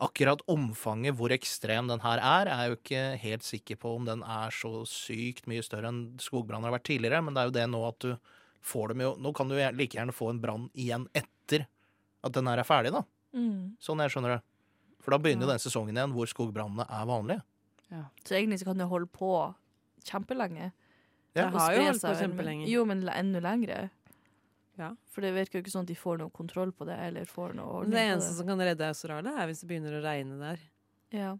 akkurat 0.03 0.41
omfanget, 0.51 1.15
hvor 1.17 1.33
ekstrem 1.33 1.87
den 1.89 2.01
her 2.03 2.21
er, 2.21 2.49
er 2.49 2.61
jeg 2.61 2.69
jo 2.69 2.77
ikke 2.77 3.03
helt 3.23 3.45
sikker 3.47 3.79
på 3.81 3.95
om 3.97 4.05
den 4.05 4.21
er 4.21 4.53
så 4.53 4.83
sykt 4.89 5.47
mye 5.49 5.63
større 5.65 5.89
enn 5.89 6.01
skogbranner 6.21 6.69
har 6.69 6.77
vært 6.77 6.89
tidligere. 6.91 7.23
Men 7.25 7.33
det 7.33 7.41
er 7.41 7.49
jo 7.49 7.55
det 7.57 7.65
nå 7.71 7.81
at 7.87 7.99
du 8.05 8.11
får 8.67 8.91
dem 8.91 9.05
jo 9.05 9.13
Nå 9.23 9.31
kan 9.37 9.49
du 9.49 9.55
like 9.55 9.95
gjerne 9.95 10.15
få 10.15 10.31
en 10.33 10.41
brann 10.43 10.67
igjen 10.77 11.07
etter 11.17 11.65
at 12.25 12.35
den 12.35 12.49
her 12.49 12.61
er 12.61 12.67
ferdig, 12.67 12.91
da. 12.93 13.03
Mm. 13.37 13.77
Sånn 13.81 14.01
jeg 14.03 14.13
skjønner 14.13 14.37
det. 14.37 14.41
For 15.03 15.15
da 15.15 15.21
begynner 15.23 15.47
jo 15.47 15.53
den 15.53 15.61
sesongen 15.63 15.97
igjen 15.97 16.15
hvor 16.15 16.29
skogbrannene 16.29 16.87
er 16.89 17.07
vanlige. 17.07 17.43
Så 18.27 18.35
egentlig 18.35 18.59
så 18.59 18.67
kan 18.67 18.81
du 18.81 18.87
holde 18.89 19.07
på 19.07 19.31
kjempelenge. 20.07 20.71
Ja, 21.37 21.45
Det 21.47 21.53
har 21.53 21.75
jo 21.75 21.85
holdt 21.85 22.03
på 22.03 22.15
kjempelenge. 22.19 22.67
Jo, 22.67 22.83
men 22.89 23.05
enda 23.07 23.41
lengre. 23.43 23.87
Ja. 24.77 24.91
For 25.13 25.25
det 25.25 25.33
virker 25.33 25.57
jo 25.57 25.65
ikke 25.65 25.73
sånn 25.73 25.87
at 25.87 25.91
de 25.91 25.97
får 25.97 26.21
noe 26.21 26.33
kontroll 26.33 26.71
på 26.75 26.85
det, 26.87 26.97
eller 27.07 27.25
får 27.29 27.57
noe 27.57 27.81
ordning 27.81 27.97
Det 27.97 28.05
på 28.05 28.13
eneste 28.13 28.37
som 28.37 28.49
kan 28.49 28.61
redde 28.61 28.89
Australia, 28.93 29.33
er 29.33 29.49
hvis 29.49 29.63
det 29.63 29.69
begynner 29.71 29.97
å 29.97 30.01
regne 30.05 30.39
der. 30.41 30.63
Ja. 31.15 31.33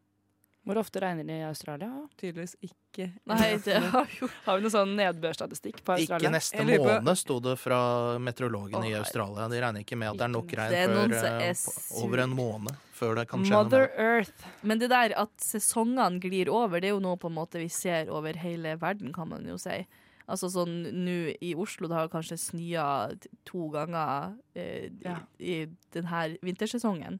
Hvor 0.67 0.81
ofte 0.81 0.99
regner 0.99 1.23
det 1.23 1.37
i 1.39 1.43
Australia? 1.47 1.89
Tydeligvis 2.19 2.57
ikke. 2.59 3.05
Nei, 3.29 3.53
det 3.65 3.77
har 3.93 4.09
jo 4.19 4.27
Har 4.43 4.57
vi 4.57 4.65
noen 4.65 4.73
sånn 4.73 4.97
nedbørstatistikk 4.99 5.79
på 5.79 5.93
Australia? 5.95 6.27
Ikke 6.27 6.33
neste 6.33 6.65
måned, 6.67 7.13
sto 7.21 7.37
det 7.45 7.53
fra 7.61 7.79
meteorologene 8.19 8.81
oh, 8.81 8.89
i 8.89 8.97
Australia. 8.97 9.47
De 9.53 9.61
regner 9.63 9.85
ikke 9.85 9.99
med 9.99 10.11
at 10.11 10.19
det 10.19 10.25
er 10.27 10.33
nok 10.33 10.57
regn 10.59 10.75
er 10.75 10.91
før, 10.91 11.15
eh, 11.21 11.45
er 11.53 12.03
over 12.03 12.23
en 12.25 12.35
måned 12.35 12.83
før 12.97 13.15
det 13.19 13.27
kan 13.29 13.45
skje 13.45 13.53
Mother. 13.53 13.87
Earth. 14.01 14.49
Men 14.65 14.81
det 14.81 14.89
der 14.91 15.15
at 15.21 15.31
sesongene 15.43 16.19
glir 16.23 16.51
over, 16.51 16.81
det 16.81 16.91
er 16.91 16.97
jo 16.97 17.05
noe 17.05 17.19
på 17.21 17.31
en 17.31 17.37
måte 17.37 17.61
vi 17.61 17.69
ser 17.71 18.11
over 18.11 18.35
hele 18.41 18.75
verden, 18.81 19.13
kan 19.15 19.31
man 19.31 19.47
jo 19.47 19.55
si. 19.61 19.85
Altså 20.27 20.49
sånn 20.51 20.81
nå 21.05 21.17
i 21.39 21.53
Oslo, 21.55 21.87
det 21.87 21.95
har 21.95 22.09
kanskje 22.11 22.35
snøa 22.41 23.15
to 23.47 23.69
ganger 23.71 24.33
eh, 24.59 24.89
Ja. 25.05 25.21
i, 25.39 25.61
i 25.63 25.67
denne 25.95 26.37
vintersesongen. 26.43 27.19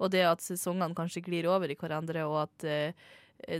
Og 0.00 0.10
det 0.10 0.24
at 0.26 0.40
sesongene 0.42 0.96
kanskje 0.96 1.22
glir 1.22 1.46
over 1.46 1.70
i 1.70 1.76
hverandre, 1.78 2.24
og 2.26 2.38
at 2.48 2.64
eh, 2.66 2.92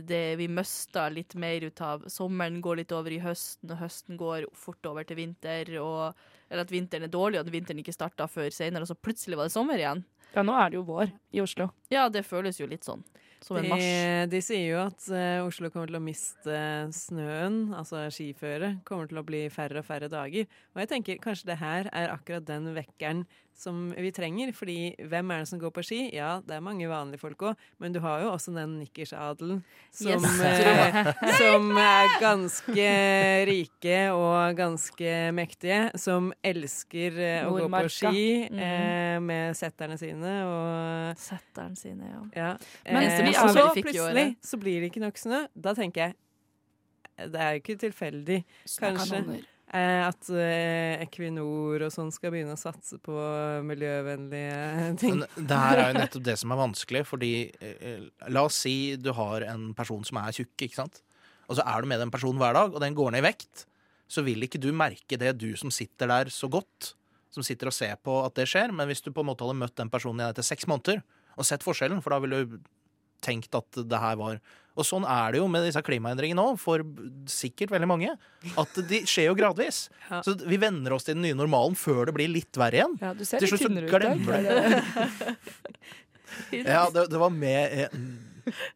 det, 0.05 0.35
vi 0.37 0.45
mister 0.51 1.09
litt 1.13 1.33
mer 1.39 1.63
ut 1.65 1.81
av 1.81 2.03
Sommeren 2.11 2.59
går 2.61 2.81
litt 2.81 2.91
over 2.93 3.13
i 3.15 3.21
høsten, 3.23 3.71
og 3.71 3.79
høsten 3.81 4.17
går 4.19 4.45
fort 4.53 4.85
over 4.85 5.07
til 5.07 5.17
vinter. 5.21 5.71
Og, 5.81 6.11
eller 6.51 6.65
at 6.67 6.73
vinteren 6.73 7.07
er 7.07 7.13
dårlig, 7.13 7.39
og 7.39 7.47
at 7.47 7.53
vinteren 7.55 7.79
ikke 7.81 7.95
starta 7.95 8.27
før 8.29 8.51
senere, 8.53 8.83
og 8.85 8.91
så 8.91 8.97
plutselig 8.99 9.39
var 9.39 9.47
det 9.49 9.55
sommer 9.55 9.79
igjen. 9.81 10.03
Ja, 10.35 10.43
nå 10.47 10.53
er 10.55 10.69
det 10.71 10.77
jo 10.81 10.83
vår 10.87 11.09
i 11.35 11.41
Oslo. 11.43 11.71
Ja, 11.91 12.05
det 12.13 12.25
føles 12.27 12.59
jo 12.61 12.67
litt 12.69 12.85
sånn. 12.87 13.01
Som 13.41 13.57
en 13.57 13.69
mars. 13.73 13.81
De, 13.81 14.25
de 14.35 14.41
sier 14.45 14.67
jo 14.69 14.81
at 14.83 15.07
uh, 15.09 15.47
Oslo 15.47 15.71
kommer 15.73 15.89
til 15.89 15.97
å 15.97 16.03
miste 16.03 16.57
snøen, 16.93 17.61
altså 17.73 18.05
skiføre, 18.13 18.75
kommer 18.87 19.09
til 19.09 19.21
å 19.21 19.25
bli 19.25 19.45
færre 19.53 19.81
og 19.81 19.87
færre 19.87 20.11
dager. 20.11 20.49
Og 20.75 20.83
jeg 20.83 20.91
tenker 20.93 21.21
kanskje 21.23 21.53
det 21.53 21.61
her 21.61 21.89
er 21.89 22.13
akkurat 22.13 22.45
den 22.47 22.69
vekkeren 22.77 23.25
som 23.61 23.91
vi 23.97 24.11
trenger. 24.11 24.51
fordi 24.55 24.95
hvem 24.97 25.31
er 25.31 25.43
det 25.43 25.47
som 25.47 25.59
går 25.61 25.71
på 25.75 25.83
ski? 25.85 25.99
Ja, 26.15 26.39
det 26.45 26.55
er 26.55 26.63
mange 26.65 26.87
vanlige 26.89 27.21
folk 27.21 27.43
òg, 27.51 27.59
men 27.79 27.93
du 27.93 27.99
har 28.01 28.23
jo 28.23 28.31
også 28.31 28.53
den 28.55 28.79
nikkersadelen 28.79 29.61
som, 29.91 30.07
Yes. 30.11 30.23
uh, 30.23 31.11
som 31.41 31.69
er 31.77 32.15
ganske 32.21 32.87
rike 33.47 33.99
og 34.15 34.55
ganske 34.57 35.13
mektige, 35.35 35.91
som 35.95 36.31
elsker 36.43 37.19
uh, 37.19 37.51
å 37.51 37.55
gå 37.59 37.69
på 37.71 37.91
ski 37.91 38.23
eh, 38.49 39.17
med 39.21 39.57
setterne 39.57 39.97
sine 39.99 40.33
og 40.47 41.19
Setterne 41.21 41.75
sine, 41.75 42.07
ja. 42.07 42.21
ja. 42.35 42.51
Men 42.87 43.03
eh, 43.03 43.15
og 43.37 43.47
er 43.49 43.55
så 43.55 43.67
plutselig 43.77 44.25
så 44.51 44.59
blir 44.61 44.81
det 44.83 44.91
ikke 44.91 45.03
nok 45.03 45.17
snø. 45.21 45.45
Da 45.55 45.73
tenker 45.77 46.07
jeg 46.07 46.17
det 47.31 47.37
er 47.41 47.55
jo 47.55 47.61
ikke 47.61 47.77
tilfeldig. 47.83 48.37
Kanskje. 48.81 49.19
eh, 49.73 50.01
at 50.07 50.29
eh, 50.33 51.03
Equinor 51.03 51.83
og 51.85 51.91
sånn 51.93 52.09
skal 52.15 52.33
begynne 52.33 52.55
å 52.55 52.59
satse 52.59 52.97
på 53.03 53.13
miljøvennlige 53.67 54.87
ting. 55.01 55.19
Men 55.21 55.47
det 55.51 55.59
her 55.63 55.81
er 55.83 55.91
jo 55.91 55.99
nettopp 55.99 56.25
det 56.27 56.37
som 56.41 56.53
er 56.55 56.61
vanskelig, 56.63 57.03
fordi 57.09 57.31
eh, 57.61 58.07
La 58.33 58.45
oss 58.47 58.61
si 58.65 58.95
du 58.97 59.11
har 59.17 59.45
en 59.51 59.69
person 59.77 60.03
som 60.07 60.21
er 60.23 60.33
tjukk, 60.39 60.55
ikke 60.67 60.79
sant? 60.81 61.01
Og 61.51 61.59
så 61.59 61.65
er 61.67 61.83
du 61.83 61.91
med 61.91 61.99
den 62.01 62.13
personen 62.13 62.39
hver 62.41 62.55
dag, 62.57 62.73
og 62.73 62.81
den 62.83 62.95
går 62.97 63.13
ned 63.13 63.23
i 63.23 63.27
vekt. 63.27 63.65
Så 64.11 64.23
vil 64.27 64.43
ikke 64.43 64.59
du 64.61 64.71
merke 64.75 65.19
det, 65.19 65.35
du 65.39 65.51
som 65.59 65.71
sitter 65.71 66.09
der 66.11 66.31
så 66.33 66.49
godt, 66.51 66.93
som 67.31 67.43
sitter 67.47 67.69
og 67.71 67.75
ser 67.75 67.97
på 68.03 68.17
at 68.25 68.35
det 68.39 68.47
skjer. 68.51 68.73
Men 68.75 68.89
hvis 68.89 69.03
du 69.03 69.11
på 69.11 69.23
en 69.23 69.29
måte 69.29 69.45
hadde 69.45 69.59
møtt 69.59 69.77
den 69.79 69.91
personen 69.91 70.23
igjen 70.23 70.33
etter 70.33 70.47
seks 70.47 70.67
måneder 70.71 71.03
og 71.39 71.47
sett 71.47 71.63
forskjellen, 71.63 72.01
for 72.03 72.15
da 72.15 72.19
ville 72.23 72.41
du 72.43 72.57
tenkt 73.23 73.55
at 73.57 73.81
det 73.87 73.99
her 74.01 74.17
var 74.19 74.39
Og 74.79 74.85
sånn 74.87 75.03
er 75.03 75.33
det 75.35 75.41
jo 75.41 75.47
med 75.51 75.65
disse 75.67 75.81
klimaendringene 75.83 76.41
òg, 76.47 76.55
for 76.61 76.79
sikkert 77.29 77.73
veldig 77.73 77.89
mange. 77.91 78.13
At 78.57 78.77
de 78.87 79.01
skjer 79.05 79.27
jo 79.29 79.35
gradvis. 79.37 79.89
Ja. 80.11 80.21
Så 80.25 80.33
vi 80.43 80.57
venner 80.59 80.91
oss 80.95 81.05
til 81.07 81.15
den 81.15 81.23
nye 81.23 81.35
normalen 81.37 81.75
før 81.79 82.05
det 82.09 82.13
blir 82.17 82.27
litt 82.31 82.57
verre 82.59 82.79
igjen. 82.81 82.97
Ja, 82.99 83.13
du 83.15 83.23
ser 83.27 83.39
Til 83.43 83.51
slutt 83.51 83.63
så 83.63 83.69
glemmer. 83.71 84.47
Dag. 84.47 85.37
Ja, 86.55 86.85
det, 86.93 87.07
det 87.11 87.19
var 87.19 87.29
med 87.29 87.73
eh, 87.75 87.95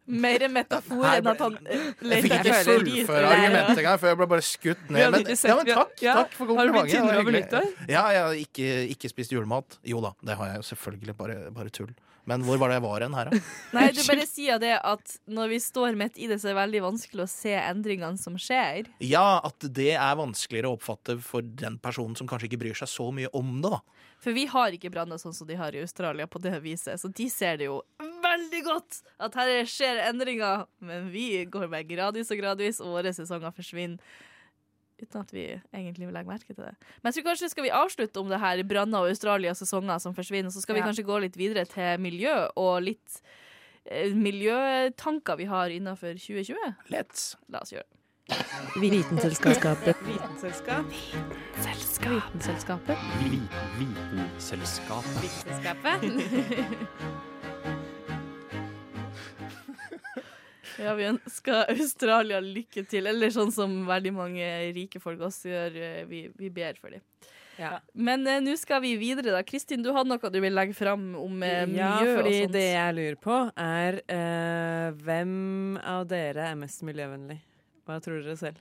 Mer 0.06 0.42
metafor 0.52 1.00
Her 1.02 1.22
enn 1.22 1.30
at 1.30 1.40
han 1.40 1.54
Jeg 1.64 2.24
fikk 2.26 2.34
ikke 2.36 2.56
fullføre 2.68 3.30
argumentet 3.32 3.80
engang, 3.80 3.96
før 4.02 4.12
jeg 4.12 4.18
ble 4.20 4.28
bare 4.30 4.44
skutt 4.44 4.82
ned. 4.92 5.16
Men, 5.16 5.30
ja, 5.32 5.56
men 5.56 5.70
takk, 5.70 5.94
takk 6.04 6.36
for 6.36 6.52
Har 6.52 6.68
du 6.68 6.74
blitt 6.76 6.82
komplimentet. 6.84 6.92
tynnere 6.92 7.22
over 7.24 7.36
nyttår? 7.38 7.70
Ja, 7.88 8.04
jeg 8.12 8.22
har 8.26 8.42
ikke, 8.44 8.68
ikke 8.94 9.10
spist 9.10 9.32
julemat. 9.34 9.78
Jo 9.88 10.02
da, 10.04 10.12
det 10.28 10.36
har 10.38 10.52
jeg 10.52 10.60
jo 10.62 10.66
selvfølgelig. 10.70 11.16
Bare, 11.18 11.38
bare 11.56 11.72
tull. 11.74 11.90
Men 12.26 12.42
hvor 12.42 12.58
var 12.58 12.72
det 12.72 12.80
jeg 12.80 12.84
var 12.84 13.04
hen 13.04 13.14
her, 13.14 13.30
da? 13.30 13.40
Nei, 13.76 13.86
du 13.94 14.00
bare 14.02 14.26
sier 14.26 14.58
det 14.62 14.74
at 14.80 15.16
når 15.30 15.52
vi 15.54 15.60
står 15.62 15.98
midt 15.98 16.18
i 16.18 16.26
det, 16.30 16.40
så 16.42 16.50
er 16.50 16.54
det 16.54 16.60
veldig 16.60 16.82
vanskelig 16.88 17.22
å 17.22 17.30
se 17.30 17.54
endringene 17.54 18.18
som 18.18 18.38
skjer. 18.40 18.90
Ja, 19.04 19.38
at 19.46 19.68
det 19.78 19.92
er 19.94 20.18
vanskeligere 20.18 20.72
å 20.72 20.78
oppfatte 20.78 21.18
for 21.22 21.46
den 21.46 21.78
personen 21.82 22.18
som 22.18 22.28
kanskje 22.30 22.50
ikke 22.50 22.62
bryr 22.64 22.78
seg 22.78 22.90
så 22.90 23.08
mye 23.14 23.30
om 23.36 23.60
det, 23.62 23.72
da. 23.76 23.82
For 24.22 24.34
vi 24.34 24.46
har 24.50 24.74
ikke 24.74 24.90
branner 24.90 25.20
sånn 25.22 25.34
som 25.36 25.46
de 25.46 25.58
har 25.60 25.74
i 25.76 25.82
Australia 25.84 26.26
på 26.26 26.40
det 26.42 26.56
viset, 26.64 26.98
så 26.98 27.10
de 27.14 27.28
ser 27.30 27.60
det 27.60 27.68
jo 27.68 27.82
veldig 28.24 28.62
godt 28.66 29.02
at 29.22 29.36
her 29.38 29.68
skjer 29.70 30.00
endringer, 30.08 30.64
men 30.82 31.12
vi 31.12 31.44
går 31.46 31.68
bare 31.70 31.86
gradvis 31.86 32.32
og 32.34 32.40
gradvis, 32.40 32.80
og 32.82 32.96
våre 32.96 33.12
sesonger 33.14 33.54
forsvinner. 33.54 34.00
Uten 35.02 35.20
at 35.20 35.32
vi 35.34 35.42
egentlig 35.74 36.06
vil 36.06 36.14
legge 36.16 36.30
merke 36.30 36.54
til 36.54 36.64
det. 36.64 36.74
Men 37.02 37.12
jeg 37.12 37.18
tror 37.18 37.26
kanskje 37.32 37.50
skal 37.52 37.64
vi 37.66 37.70
avslutte 37.70 38.16
om 38.22 38.28
det 38.32 38.38
her 38.40 38.62
branner 38.64 38.98
og 39.04 39.08
Australias 39.12 39.58
sesonger 39.60 39.98
som 40.00 40.14
forsvinner. 40.16 40.50
Så 40.50 40.60
skal 40.64 40.74
vi 40.74 40.80
Ja. 40.80 40.86
kanskje 40.86 41.04
gå 41.04 41.18
litt 41.20 41.36
videre 41.36 41.64
til 41.68 42.00
miljø 42.00 42.48
og 42.56 42.80
litt 42.82 43.20
eh, 43.90 44.08
miljøtanker 44.14 45.36
vi 45.36 45.44
har 45.44 45.68
innafor 45.70 46.14
2020. 46.16 46.56
Let's. 46.90 47.36
La 47.52 47.60
oss 47.60 47.72
gjøre 47.72 47.84
det. 47.84 47.92
Vitenselskapet. 48.82 49.96
Vitenselskap. 50.02 50.86
Vitenselskapet. 51.62 52.98
Vitenselskap. 53.78 55.04
Vitenskapet. 55.22 56.02
Ja, 60.82 60.94
vi 60.98 61.06
ønsker 61.08 61.70
Australia 61.72 62.40
lykke 62.44 62.82
til, 62.88 63.06
eller 63.08 63.30
sånn 63.32 63.52
som 63.54 63.78
veldig 63.88 64.12
mange 64.16 64.48
rike 64.76 65.00
folk 65.00 65.20
også 65.28 65.48
gjør. 65.52 65.76
eh, 65.80 66.04
Vi, 66.10 66.26
vi 66.36 66.50
ber 66.50 66.74
for 66.80 66.90
dem. 66.90 67.00
Ja. 67.56 67.78
Men 67.96 68.26
eh, 68.28 68.40
nå 68.44 68.52
skal 68.60 68.82
vi 68.84 68.90
videre, 69.00 69.32
da. 69.32 69.40
Kristin, 69.48 69.80
du 69.82 69.88
hadde 69.96 70.10
noe 70.10 70.30
du 70.30 70.40
vil 70.44 70.52
legge 70.52 70.74
fram 70.76 71.14
om 71.16 71.42
eh, 71.42 71.62
Ja, 71.72 71.94
miljø 71.96 72.16
fordi 72.18 72.34
og 72.34 72.42
sånt. 72.42 72.52
det 72.52 72.66
jeg 72.74 72.94
lurer 72.98 73.16
på, 73.24 73.38
er 73.56 74.00
eh, 74.12 74.90
hvem 75.06 75.78
av 75.80 76.04
dere 76.10 76.50
er 76.50 76.58
mest 76.60 76.84
miljøvennlig? 76.84 77.38
Hva 77.88 77.96
tror 78.04 78.20
dere 78.20 78.36
selv? 78.36 78.60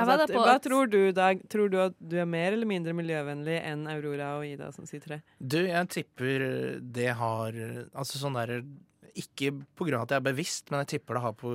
Altså, 0.00 0.22
at- 0.24 0.30
hva 0.32 0.54
tror 0.64 0.86
du, 0.90 1.12
Dag? 1.12 1.42
Tror 1.52 1.68
du 1.70 1.76
at 1.82 1.94
du 2.00 2.16
er 2.18 2.24
mer 2.26 2.54
eller 2.56 2.66
mindre 2.66 2.94
miljøvennlig 2.96 3.58
enn 3.68 3.86
Aurora 3.90 4.38
og 4.38 4.46
Ida 4.48 4.70
som 4.72 4.86
sitter 4.88 5.06
tre? 5.08 5.18
Du, 5.38 5.58
jeg 5.66 5.88
tipper 5.92 6.44
det 6.80 7.10
har 7.18 7.52
Altså 7.92 8.16
sånn 8.18 8.38
derre 8.38 8.62
Ikke 9.18 9.50
av 9.50 10.04
at 10.04 10.14
jeg 10.14 10.20
er 10.20 10.26
bevisst, 10.26 10.70
men 10.70 10.82
jeg 10.82 10.96
tipper 10.96 11.18
det 11.18 11.22
har 11.24 11.36
på 11.38 11.52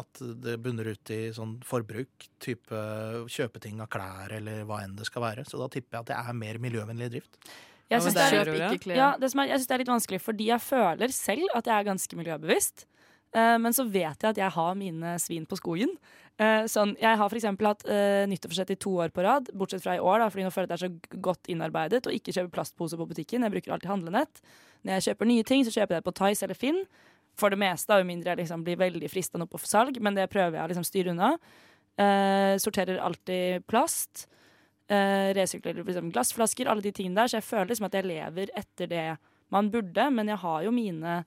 at 0.00 0.22
det 0.44 0.56
bunner 0.64 0.92
ut 0.94 1.12
i 1.14 1.20
sånn 1.36 1.56
forbruk. 1.66 2.28
Type 2.42 2.82
kjøpeting 3.30 3.82
av 3.84 3.90
klær 3.92 4.34
eller 4.38 4.64
hva 4.68 4.82
enn 4.84 4.96
det 4.98 5.08
skal 5.08 5.26
være. 5.26 5.46
Så 5.48 5.60
da 5.60 5.68
tipper 5.72 5.98
jeg 5.98 6.06
at 6.06 6.12
det 6.12 6.20
er 6.20 6.38
mer 6.38 6.60
miljøvennlig 6.62 7.10
drift. 7.16 7.40
Jeg 7.88 8.04
syns 8.04 8.18
det, 8.18 8.24
er 8.26 8.34
ja, 8.36 9.08
det, 9.16 9.30
er, 9.32 9.46
jeg 9.48 9.56
synes 9.56 9.68
det 9.68 9.74
er 9.74 9.80
litt 9.80 9.90
vanskelig, 9.90 10.18
fordi 10.20 10.50
jeg 10.50 10.60
føler 10.60 11.12
selv 11.14 11.54
at 11.56 11.70
jeg 11.70 11.72
er 11.72 11.86
ganske 11.86 12.18
miljøbevisst. 12.20 12.84
Eh, 13.36 13.56
men 13.60 13.74
så 13.76 13.84
vet 13.84 14.22
jeg 14.22 14.30
at 14.30 14.40
jeg 14.40 14.54
har 14.54 14.78
mine 14.78 15.16
svin 15.22 15.46
på 15.48 15.58
skogen. 15.58 15.92
Eh, 16.38 16.64
sånn, 16.70 16.94
jeg 17.00 17.18
har 17.18 17.32
f.eks. 17.32 17.48
hatt 17.50 17.84
uh, 17.90 18.22
nyttårsforsett 18.30 18.70
i 18.70 18.78
to 18.78 18.92
år 19.02 19.10
på 19.10 19.24
rad, 19.26 19.50
bortsett 19.58 19.82
fra 19.82 19.96
i 19.98 20.02
år, 20.02 20.22
da, 20.22 20.28
fordi 20.30 20.46
nå 20.46 20.52
føler 20.54 20.68
jeg 20.68 20.76
at 20.76 20.84
jeg 20.84 20.92
er 20.92 21.18
så 21.18 21.20
godt 21.26 21.50
innarbeidet 21.50 22.04
og 22.06 22.14
ikke 22.14 22.34
kjøper 22.36 22.54
plastposer 22.54 23.00
på 23.00 23.08
butikken. 23.10 23.42
Jeg 23.42 23.54
bruker 23.56 23.74
alltid 23.74 23.90
handlenett. 23.90 24.42
Når 24.86 24.98
jeg 24.98 25.06
kjøper 25.08 25.30
nye 25.32 25.46
ting, 25.48 25.66
så 25.66 25.74
kjøper 25.74 25.96
jeg 25.96 26.04
det 26.04 26.06
på 26.06 26.16
Tice 26.20 26.46
eller 26.46 26.58
Finn. 26.58 26.84
For 27.38 27.54
det 27.54 27.58
meste, 27.60 27.98
jo 27.98 28.06
mindre 28.06 28.32
jeg 28.32 28.42
liksom 28.42 28.62
blir 28.66 28.78
veldig 28.78 29.10
frista 29.10 29.38
nå 29.38 29.46
på 29.50 29.60
salg, 29.62 29.98
men 30.02 30.16
det 30.16 30.30
prøver 30.30 30.58
jeg 30.58 30.64
å 30.64 30.70
liksom 30.72 30.86
styre 30.86 31.14
unna. 31.14 31.32
Eh, 31.98 32.54
sorterer 32.62 33.02
alltid 33.02 33.66
plast. 33.66 34.28
Eh, 34.88 35.34
resirkulerer 35.36 35.84
liksom 35.84 36.10
glassflasker, 36.14 36.70
alle 36.70 36.82
de 36.86 36.94
tingene 36.94 37.18
der. 37.18 37.30
Så 37.30 37.38
jeg 37.38 37.46
føler 37.46 37.70
liksom 37.70 37.90
at 37.90 37.98
jeg 37.98 38.08
lever 38.08 38.54
etter 38.58 38.90
det 38.90 39.06
man 39.54 39.70
burde, 39.74 40.08
men 40.14 40.30
jeg 40.30 40.42
har 40.42 40.64
jo 40.66 40.74
mine 40.74 41.20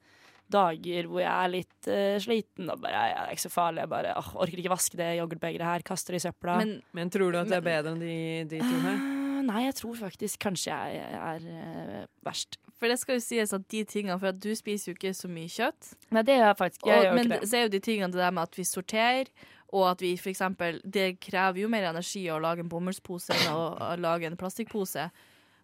dager 0.52 1.08
hvor 1.10 1.22
jeg 1.24 1.32
er 1.32 1.52
litt 1.54 1.88
uh, 1.92 2.18
sliten 2.24 2.70
og 2.74 2.82
bare 2.84 2.94
jeg, 3.08 3.16
er 3.22 3.32
ikke 3.36 3.46
så 3.48 3.52
farlig. 3.54 3.86
Jeg 3.86 3.92
bare 3.94 4.14
oh, 4.20 4.30
orker 4.44 4.62
ikke 4.62 4.74
vaske 4.74 5.00
det 5.00 5.10
yoghurtbegeret 5.22 5.68
her, 5.68 5.86
kaster 5.88 6.16
det 6.18 6.22
i 6.22 6.26
søpla. 6.28 6.58
Men 6.62 6.76
Men 6.98 7.10
tror 7.14 7.32
du 7.34 7.40
at 7.42 7.50
det 7.52 7.58
er 7.62 7.66
bedre 7.70 7.96
enn 7.96 8.04
de, 8.04 8.18
de 8.52 8.60
to 8.62 8.82
her? 8.86 9.00
Eh, 9.02 9.42
nei, 9.48 9.64
jeg 9.66 9.78
tror 9.80 9.96
faktisk 9.98 10.42
kanskje 10.44 10.76
jeg 10.76 11.16
er 11.18 11.48
uh, 11.48 12.04
verst. 12.28 12.60
for 12.78 12.90
det 12.92 13.00
skal 13.02 13.18
jo 13.18 13.24
sies 13.26 13.54
at 13.54 13.64
de 13.74 13.82
tingene 13.86 14.20
For 14.22 14.30
at 14.30 14.38
du 14.42 14.52
spiser 14.58 14.92
jo 14.92 14.98
ikke 14.98 15.14
så 15.18 15.30
mye 15.32 15.50
kjøtt. 15.50 15.96
Nei, 16.14 16.22
det 16.28 16.36
gjør 16.38 16.48
jeg 16.52 16.60
faktisk. 16.60 16.86
Jeg 16.86 17.00
Og, 17.00 17.06
gjør 17.08 17.18
men 17.18 17.26
ikke 17.26 17.40
det. 17.42 17.50
så 17.50 17.58
er 17.58 17.66
jo 17.66 17.74
de 17.74 17.82
tingene 17.88 18.12
det 18.14 18.22
der 18.22 18.32
med 18.38 18.44
at 18.50 18.58
vi 18.58 18.66
sorterer, 18.70 19.34
og 19.72 19.86
at 19.94 20.02
vi 20.04 20.16
for 20.20 20.30
eksempel 20.34 20.82
Det 20.84 21.06
krever 21.24 21.62
jo 21.64 21.70
mer 21.72 21.86
energi 21.90 22.26
å 22.30 22.40
lage 22.44 22.60
en 22.66 22.70
bomullspose 22.70 23.32
enn 23.38 23.54
å, 23.54 23.62
å 23.80 23.96
lage 24.04 24.28
en 24.28 24.36
plastikkpose. 24.38 25.06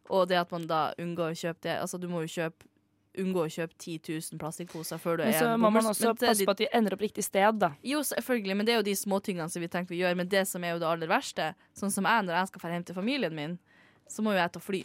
Og 0.10 0.30
det 0.32 0.38
at 0.40 0.52
man 0.56 0.64
da 0.70 0.94
unngår 0.98 1.34
å 1.34 1.40
kjøpe 1.42 1.66
det 1.68 1.74
Altså, 1.82 1.98
du 2.00 2.08
må 2.08 2.22
jo 2.24 2.30
kjøpe 2.38 2.70
unngå 3.22 3.46
å 3.46 3.50
kjøpe 3.52 3.76
10 3.76 4.00
000 4.08 4.42
plastikkposer 4.42 5.00
før 5.02 5.20
du 5.20 5.24
Men 5.26 5.34
er 5.34 5.40
så 5.40 5.54
må 5.58 5.72
man 5.74 5.90
også 5.90 6.12
Men 6.12 6.20
passe 6.22 6.48
på 6.48 6.54
at 6.56 6.62
de 6.62 6.68
ender 6.80 6.96
opp 6.96 7.04
riktig 7.06 7.26
sted, 7.26 7.60
da. 7.62 7.72
Jo, 7.86 8.04
selvfølgelig, 8.06 8.58
men 8.58 8.68
det 8.68 8.76
er 8.76 8.80
jo 8.82 8.86
de 8.88 8.96
småtingene 8.98 9.50
som 9.52 9.64
vi 9.64 9.70
tenker 9.74 9.96
vi 9.96 10.04
gjør. 10.04 10.18
Men 10.20 10.30
det 10.32 10.46
som 10.50 10.64
er 10.64 10.76
jo 10.76 10.84
det 10.84 10.90
aller 10.90 11.12
verste, 11.12 11.52
sånn 11.78 11.94
som 11.94 12.08
jeg 12.10 12.28
når 12.28 12.40
jeg 12.40 12.52
skal 12.52 12.64
dra 12.64 12.74
hjem 12.76 12.88
til 12.88 12.98
familien 12.98 13.36
min, 13.38 13.58
så 14.08 14.24
må 14.26 14.36
jo 14.36 14.42
jeg 14.42 14.54
ta 14.56 14.64
fly. 14.64 14.84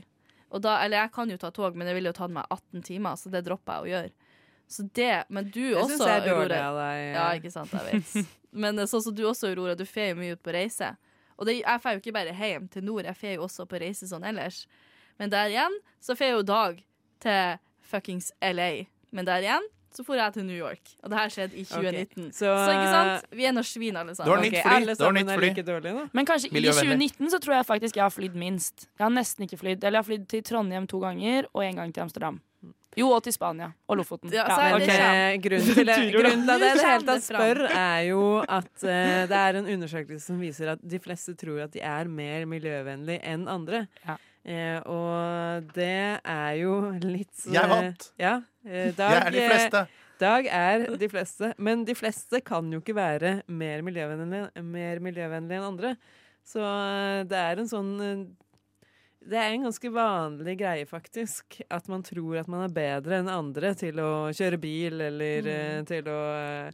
Og 0.53 0.61
da, 0.65 0.77
eller 0.85 1.05
jeg 1.05 1.13
kan 1.15 1.31
jo 1.33 1.39
ta 1.41 1.51
tog, 1.55 1.77
men 1.77 1.89
det 1.89 1.97
ville 1.97 2.13
jo 2.13 2.17
tatt 2.17 2.33
meg 2.35 2.49
18 2.53 2.85
timer, 2.85 3.17
så 3.17 3.33
det 3.33 3.45
dropper 3.47 3.79
jeg 3.79 3.83
å 3.83 3.93
gjøre. 3.93 4.33
Så 4.73 4.85
det, 4.97 5.25
Men 5.29 5.51
du 5.53 5.61
Jeg 5.61 5.77
også, 5.77 5.97
syns 5.97 6.05
det 6.05 6.13
er 6.13 6.29
dårlig 6.29 6.59
av 6.59 6.77
deg. 6.79 7.01
Ja, 7.13 7.25
ikke 7.37 7.53
sant, 7.53 7.73
jeg 7.77 8.03
vet. 8.03 8.31
Men 8.63 8.79
eh, 8.79 8.89
sånn 8.89 9.03
som 9.05 9.17
du 9.17 9.25
også, 9.29 9.51
Aurora, 9.51 9.75
du 9.77 9.85
fer 9.89 10.13
jo 10.13 10.21
mye 10.21 10.37
ut 10.37 10.43
på 10.45 10.55
reise. 10.55 10.93
Og 11.37 11.49
det, 11.49 11.59
jeg 11.61 11.83
fer 11.83 11.97
jo 11.97 12.01
ikke 12.03 12.15
bare 12.17 12.33
hjem 12.37 12.69
til 12.73 12.85
nord, 12.87 13.09
jeg 13.09 13.19
fer 13.19 13.37
jo 13.37 13.47
også 13.49 13.67
på 13.69 13.81
reise 13.83 14.09
sånn 14.09 14.25
ellers. 14.29 14.63
Men 15.21 15.33
der 15.33 15.53
igjen 15.53 15.77
så 16.01 16.17
fer 16.17 16.37
jo 16.37 16.45
Dag 16.47 16.81
til 17.23 17.61
fuckings 17.85 18.33
LA. 18.41 18.85
Men 19.13 19.29
der 19.29 19.45
igjen 19.45 19.71
så 19.93 20.05
dro 20.07 20.17
jeg 20.17 20.33
til 20.33 20.47
New 20.49 20.57
York. 20.57 20.95
Og 21.03 21.11
det 21.13 21.19
her 21.19 21.33
skjedde 21.33 21.57
i 21.61 21.65
2019. 21.69 22.31
Så, 22.33 22.47
Så, 22.49 22.69
ikke 22.73 22.93
sant? 22.95 23.27
Vi 23.37 23.45
er 23.45 23.53
nå 23.53 23.65
svin, 23.67 23.97
alle 24.01 24.15
Det 24.17 24.25
var 24.25 24.37
har 24.39 24.45
nytt 24.45 24.55
fly. 24.55 24.61
Okay, 24.63 24.87
var 24.87 24.95
sammen 24.97 25.27
nytt 25.27 25.35
fly. 25.37 25.49
like 25.51 25.65
dårlig. 25.67 25.93
Men 26.17 26.29
kanskje 26.29 26.49
i 26.49 26.63
2019 26.65 27.35
så 27.35 27.41
tror 27.43 27.55
jeg 27.59 27.67
faktisk 27.69 27.99
jeg 28.01 28.05
har 28.07 28.15
flydd 28.15 28.39
minst. 28.41 28.87
Jeg 28.89 29.05
har 29.05 29.13
nesten 29.13 29.45
ikke 29.45 29.61
flydd. 29.61 29.85
Eller 29.85 29.99
jeg 29.99 30.05
har 30.05 30.09
flydd 30.09 30.25
til 30.33 30.47
Trondheim 30.49 30.89
to 30.89 31.03
ganger, 31.03 31.51
og 31.53 31.65
en 31.67 31.83
gang 31.83 31.93
til 31.93 32.07
Amsterdam. 32.07 32.41
Jo, 32.97 33.09
og 33.09 33.23
til 33.25 33.33
Spania. 33.33 33.71
Og 33.89 33.97
Lofoten. 34.01 34.33
Ja, 34.33 34.45
så 34.49 34.61
er 34.61 34.75
Ok, 34.77 34.81
det 34.85 34.97
kommer. 34.97 35.37
grunnen 35.45 35.75
til, 35.75 35.87
det, 35.91 36.01
grunnen 36.13 36.43
til 36.45 36.51
at 36.57 36.61
jeg 36.61 36.75
i 36.75 36.81
det 36.81 36.89
hele 36.89 37.07
tatt 37.09 37.25
spør, 37.25 37.63
er 37.69 38.01
jo 38.09 38.25
at 38.49 38.73
uh, 38.85 39.29
det 39.29 39.39
er 39.39 39.61
en 39.61 39.71
undersøkelse 39.77 40.27
som 40.27 40.41
viser 40.41 40.75
at 40.75 40.83
de 40.85 41.01
fleste 41.01 41.37
tror 41.41 41.65
at 41.65 41.73
de 41.73 41.81
er 41.81 42.09
mer 42.09 42.45
miljøvennlige 42.49 43.21
enn 43.29 43.49
andre. 43.49 43.87
Ja. 44.05 44.17
Eh, 44.43 44.79
og 44.91 45.69
det 45.77 46.19
er 46.19 46.55
jo 46.59 46.79
litt 47.05 47.45
Jeg 47.47 47.71
vant. 47.71 48.09
Eh, 48.17 48.25
ja. 48.25 48.37
Eh, 48.67 48.91
Dag, 48.99 49.13
Jeg 49.19 49.27
er 49.29 49.35
de 49.37 49.45
fleste. 49.47 49.83
Dag 50.23 50.49
er 50.51 50.87
de 50.99 51.09
fleste. 51.11 51.53
Men 51.63 51.85
de 51.87 51.95
fleste 51.99 52.43
kan 52.47 52.71
jo 52.73 52.83
ikke 52.83 52.97
være 52.99 53.37
mer 53.47 53.83
miljøvennlige, 53.87 54.63
mer 54.67 55.03
miljøvennlige 55.03 55.61
enn 55.61 55.69
andre. 55.73 55.97
Så 56.47 56.63
eh, 56.63 57.23
det 57.31 57.39
er 57.39 57.63
en 57.63 57.71
sånn 57.71 57.93
eh, 58.03 58.25
Det 59.31 59.39
er 59.39 59.53
en 59.55 59.69
ganske 59.69 59.93
vanlig 59.95 60.57
greie, 60.63 60.89
faktisk. 60.91 61.61
At 61.71 61.87
man 61.93 62.03
tror 62.07 62.41
at 62.43 62.51
man 62.51 62.67
er 62.67 62.75
bedre 62.75 63.23
enn 63.23 63.31
andre 63.31 63.77
til 63.79 64.03
å 64.03 64.11
kjøre 64.35 64.59
bil, 64.63 64.99
eller 65.11 65.47
mm. 65.47 65.87
til 65.91 66.11
å 66.11 66.19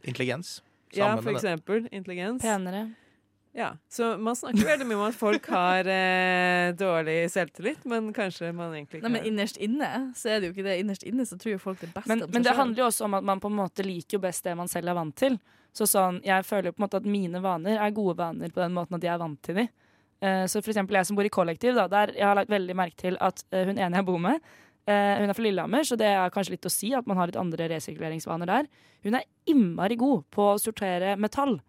Intelligens. 0.01 0.57
Intelligens. 0.89 0.97
Ja, 0.97 1.13
for 1.13 1.29
med 1.29 1.35
det. 1.35 1.37
eksempel. 1.37 1.85
Intelligens. 1.93 2.41
Penere. 2.41 2.87
Ja, 3.59 3.73
Så 3.91 4.13
man 4.23 4.37
snakker 4.39 4.63
veldig 4.69 4.85
mye 4.87 4.95
om 5.01 5.05
at 5.09 5.17
folk 5.19 5.49
har 5.51 5.87
eh, 5.91 6.69
dårlig 6.79 7.17
selvtillit, 7.33 7.81
men 7.91 8.13
kanskje 8.15 8.53
man 8.55 8.71
egentlig 8.77 9.01
ikke 9.01 9.09
Nei, 9.09 9.17
men 9.17 9.25
innerst 9.27 9.59
inne 9.59 9.89
så 10.15 10.29
er 10.31 10.39
det 10.39 10.47
jo 10.49 10.53
ikke 10.55 10.63
det. 10.69 10.77
Innerst 10.79 11.03
inne 11.09 11.25
så 11.27 11.35
tror 11.35 11.57
jo 11.57 11.59
folk 11.63 11.81
det 11.83 11.89
beste 11.91 12.07
Men, 12.07 12.23
om 12.23 12.31
men 12.31 12.45
det 12.45 12.53
selv. 12.53 12.61
handler 12.61 12.83
jo 12.85 12.87
også 12.87 13.09
om 13.09 13.17
at 13.19 13.27
man 13.27 13.41
på 13.43 13.51
en 13.51 13.57
måte 13.59 13.83
liker 13.83 14.15
jo 14.15 14.21
best 14.23 14.47
det 14.47 14.53
man 14.55 14.71
selv 14.71 14.93
er 14.93 14.95
vant 15.01 15.15
til. 15.19 15.35
Så 15.75 15.85
sånn, 15.91 16.21
Jeg 16.25 16.47
føler 16.47 16.71
jo 16.71 16.77
på 16.77 16.81
en 16.81 16.87
måte 16.87 17.01
at 17.03 17.11
mine 17.17 17.41
vaner 17.43 17.75
er 17.83 17.91
gode 17.99 18.15
vaner 18.21 18.55
på 18.55 18.63
den 18.63 18.73
måten 18.79 18.95
at 18.97 19.03
jeg 19.09 19.13
er 19.13 19.21
vant 19.25 19.41
til 19.43 19.59
de. 19.59 19.67
Eh, 20.23 20.45
så 20.47 20.63
for 20.63 20.71
eksempel 20.71 20.95
jeg 21.01 21.05
som 21.11 21.19
bor 21.19 21.27
i 21.27 21.35
kollektiv, 21.35 21.75
da, 21.75 21.85
der 21.91 22.15
jeg 22.15 22.25
har 22.25 22.39
lagt 22.39 22.49
veldig 22.55 22.79
merke 22.79 22.97
til 23.03 23.19
at 23.19 23.43
eh, 23.51 23.67
hun 23.67 23.75
ene 23.77 23.99
jeg 23.99 24.07
bor 24.07 24.23
med, 24.23 24.39
eh, 24.87 25.19
hun 25.19 25.29
er 25.29 25.35
fra 25.37 25.43
Lillehammer, 25.45 25.83
så 25.87 25.99
det 25.99 26.07
er 26.15 26.31
kanskje 26.33 26.55
litt 26.55 26.65
å 26.67 26.71
si 26.73 26.93
at 26.95 27.07
man 27.07 27.19
har 27.19 27.27
litt 27.27 27.39
andre 27.39 27.67
resirkuleringsvaner 27.75 28.49
der. 28.55 28.71
Hun 29.03 29.19
er 29.19 29.27
innmari 29.51 29.99
god 29.99 30.25
på 30.31 30.49
å 30.53 30.57
sortere 30.59 31.13
metall. 31.19 31.59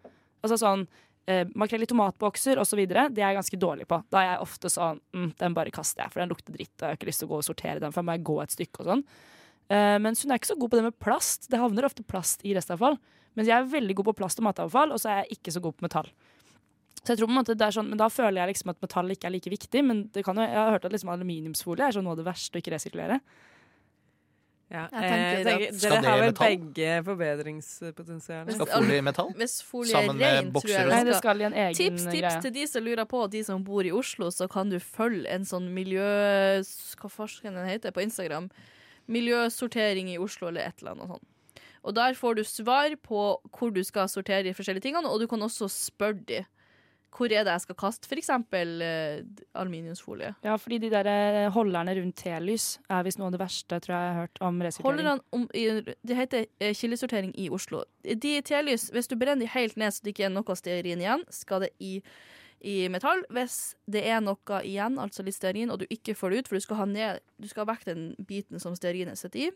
Altså 0.41 0.57
sånn 0.57 0.87
eh, 1.29 1.43
makrell 1.57 1.85
i 1.85 1.89
tomatbokser 1.89 2.61
osv. 2.61 2.81
Det 2.87 2.97
er 3.01 3.21
jeg 3.21 3.37
ganske 3.39 3.59
dårlig 3.61 3.87
på. 3.89 4.01
Da 4.11 4.21
er 4.21 4.29
jeg 4.31 4.45
ofte 4.47 4.71
sånn 4.71 5.01
mm, 5.13 5.29
Den 5.39 5.57
bare 5.57 5.73
kaster 5.73 6.05
jeg, 6.05 6.13
for 6.13 6.23
den 6.23 6.31
lukter 6.33 6.55
dritt, 6.55 6.73
og 6.79 6.85
jeg 6.85 6.89
har 6.89 6.99
ikke 6.99 7.09
lyst 7.11 7.23
til 7.23 7.29
å 7.29 7.33
gå 7.33 7.41
og 7.41 7.47
sortere 7.47 7.83
den, 7.83 7.93
for 7.93 8.01
jeg 8.01 8.09
må 8.09 8.17
gå 8.31 8.37
et 8.43 8.55
stykke 8.55 8.83
og 8.83 8.91
sånn. 8.91 9.05
Eh, 9.71 9.97
mens 10.03 10.23
hun 10.23 10.33
er 10.33 10.41
ikke 10.41 10.51
så 10.51 10.59
god 10.59 10.73
på 10.73 10.79
det 10.79 10.87
med 10.89 10.99
plast. 11.03 11.47
Det 11.51 11.61
havner 11.61 11.87
ofte 11.87 12.05
plast 12.07 12.45
i 12.47 12.55
restavfall. 12.57 12.99
Mens 13.37 13.47
jeg 13.47 13.55
er 13.55 13.71
veldig 13.71 13.95
god 13.99 14.11
på 14.11 14.17
plast 14.19 14.41
og 14.41 14.49
matavfall, 14.49 14.91
og 14.91 14.99
så 14.99 15.11
er 15.11 15.21
jeg 15.21 15.37
ikke 15.37 15.53
så 15.55 15.63
god 15.63 15.77
på 15.77 15.87
metall. 15.87 16.09
Så 17.01 17.13
jeg 17.13 17.21
tror 17.21 17.29
på 17.29 17.33
en 17.33 17.39
måte 17.39 17.55
det 17.57 17.65
er 17.65 17.73
sånn, 17.73 17.87
Men 17.89 17.97
da 17.97 18.11
føler 18.13 18.41
jeg 18.41 18.51
liksom 18.51 18.73
at 18.73 18.81
metall 18.83 19.09
ikke 19.13 19.29
er 19.29 19.33
like 19.33 19.53
viktig. 19.53 19.81
Men 19.85 20.03
jo, 20.13 20.21
jeg 20.21 20.57
har 20.57 20.75
hørt 20.75 20.85
at 20.85 20.93
liksom 20.93 21.13
aluminiumsfolie 21.13 21.87
er 21.87 21.95
sånn 21.95 22.05
noe 22.05 22.17
av 22.17 22.21
det 22.21 22.27
verste 22.27 22.57
å 22.57 22.61
ikke 22.61 22.75
resirkulere. 22.75 23.21
Ja. 24.71 24.85
Jeg 24.87 25.03
tenker 25.11 25.49
eh, 25.51 25.67
at- 25.67 25.81
dere 25.81 26.01
har 26.05 26.19
vel 26.21 26.33
begge 26.37 26.91
forbedringspotensial. 27.03 28.51
Skal 28.55 28.69
folie 28.71 28.97
i 28.97 29.01
metall? 29.03 29.33
Hvis 29.35 29.55
folie 29.67 29.91
Sammen 29.91 30.21
er 30.21 30.37
rein, 30.37 30.51
tror 30.53 30.69
jeg 30.71 30.85
og- 30.85 30.93
Nei, 30.93 31.03
det 31.03 31.15
skal 31.17 31.41
i 31.41 31.43
en 31.43 31.53
egen 31.53 31.75
Tips, 31.75 32.03
tips 32.05 32.21
greie. 32.21 32.41
til 32.41 32.53
de 32.55 32.67
som 32.67 32.83
lurer 32.85 33.05
på, 33.05 33.29
de 33.29 33.43
som 33.43 33.63
bor 33.67 33.83
i 33.83 33.91
Oslo, 33.91 34.29
så 34.31 34.47
kan 34.49 34.69
du 34.69 34.79
følge 34.79 35.27
en 35.27 35.43
sånn 35.43 35.67
miljø... 35.75 35.99
Hva 37.01 37.09
forskeren 37.11 37.53
den 37.59 37.67
heter 37.67 37.91
på 37.91 38.01
Instagram? 38.01 38.49
Miljøsortering 39.11 40.09
i 40.13 40.17
Oslo, 40.17 40.47
eller 40.47 40.61
et 40.69 40.79
eller 40.81 40.95
annet 40.95 41.07
sånt. 41.15 41.27
Og 41.83 41.95
der 41.97 42.13
får 42.13 42.35
du 42.37 42.43
svar 42.45 42.93
på 43.01 43.21
hvor 43.57 43.73
du 43.73 43.83
skal 43.83 44.07
sortere 44.07 44.43
de 44.45 44.53
forskjellige 44.53 44.83
tingene, 44.87 45.09
og 45.09 45.19
du 45.19 45.27
kan 45.27 45.41
også 45.41 45.67
spørre 45.67 46.23
de 46.29 46.45
hvor 47.11 47.31
er 47.31 47.43
det 47.43 47.53
jeg 47.53 47.63
skal 47.65 47.77
kaste 47.79 48.07
f.eks. 48.07 48.29
Uh, 48.31 49.21
aluminiumsfolie. 49.59 50.33
Ja, 50.45 50.55
fordi 50.55 50.77
de 50.85 50.91
der 50.93 51.07
eh, 51.11 51.51
holderne 51.51 51.95
rundt 51.97 52.17
telys 52.21 52.79
er 52.89 53.03
visst 53.03 53.19
noe 53.19 53.27
av 53.27 53.35
det 53.35 53.41
verste 53.41 53.79
tror 53.83 53.95
jeg 53.95 54.05
jeg 54.05 54.13
har 54.15 54.21
hørt 54.21 54.41
om 54.47 54.61
resirkulering. 54.63 55.23
Om, 55.35 55.47
det 55.51 56.17
heter 56.17 56.45
eh, 56.59 56.75
kildesortering 56.77 57.33
i 57.35 57.49
Oslo. 57.51 57.83
De 58.03 58.35
telys, 58.47 58.89
hvis 58.95 59.11
du 59.11 59.17
brenner 59.19 59.43
de 59.43 59.51
helt 59.51 59.75
ned 59.79 59.91
så 59.91 60.05
det 60.05 60.15
ikke 60.15 60.29
er 60.29 60.35
noe 60.35 60.55
stearin 60.55 61.03
igjen, 61.03 61.25
skal 61.35 61.65
det 61.65 61.73
i, 61.83 61.97
i 62.63 62.77
metall. 62.93 63.25
Hvis 63.33 63.75
det 63.91 64.05
er 64.07 64.23
noe 64.23 64.61
igjen, 64.63 64.99
altså 65.01 65.27
litt 65.27 65.35
stearin, 65.35 65.73
og 65.73 65.83
du 65.83 65.89
ikke 65.91 66.15
får 66.15 66.31
det 66.31 66.39
ut, 66.39 66.51
for 66.51 66.59
du 66.59 66.67
skal 66.67 66.81
ha, 66.81 66.87
ned, 66.87 67.25
du 67.41 67.51
skal 67.51 67.65
ha 67.65 67.73
vekk 67.73 67.89
den 67.91 68.07
biten 68.27 68.63
som 68.63 68.77
stearinet 68.77 69.19
sitter 69.19 69.49
i. 69.49 69.51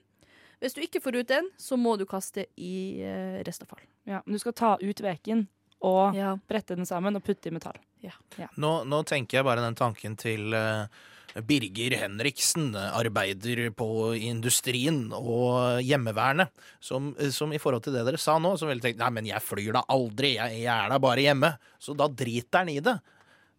Hvis 0.63 0.75
du 0.75 0.83
ikke 0.83 1.01
får 1.03 1.19
ut 1.19 1.31
den, 1.31 1.49
så 1.59 1.75
må 1.79 1.95
du 1.99 2.05
kaste 2.07 2.47
i 2.55 3.01
eh, 3.03 3.43
restavfall. 3.47 3.83
Ja, 4.07 4.21
men 4.25 4.35
du 4.35 4.43
skal 4.43 4.55
ta 4.55 4.75
ut 4.79 5.03
veken 5.03 5.47
og 5.81 6.15
Ja. 6.15 6.35
brette 6.47 6.75
den 6.75 6.85
sammen 6.85 7.15
og 7.15 7.23
putte 7.23 7.47
i 7.47 7.51
metall. 7.51 7.77
Nå, 8.57 8.71
nå 8.85 9.03
tenker 9.05 9.39
jeg 9.39 9.45
bare 9.47 9.61
den 9.65 9.75
tanken 9.75 10.15
til 10.15 10.53
uh, 10.53 10.85
Birger 11.41 11.97
Henriksen, 11.99 12.69
arbeider 12.75 13.71
på 13.75 14.15
industrien 14.15 15.09
og 15.11 15.81
hjemmevernet, 15.83 16.47
som, 16.79 17.09
som 17.33 17.51
i 17.51 17.57
forhold 17.59 17.83
til 17.83 17.93
det 17.97 18.05
dere 18.07 18.17
sa 18.21 18.37
nå, 18.39 18.53
som 18.57 18.69
ville 18.69 18.79
tenkt 18.83 19.01
nei, 19.01 19.09
men 19.17 19.25
jeg 19.27 19.41
flyr 19.43 19.73
da 19.75 19.81
aldri, 19.91 20.35
jeg, 20.37 20.61
jeg 20.63 20.71
er 20.71 20.93
da 20.93 20.99
bare 21.03 21.25
hjemme. 21.25 21.51
Så 21.81 21.97
da 21.97 22.07
driter 22.07 22.61
han 22.63 22.69
i 22.71 22.79
det. 22.79 22.95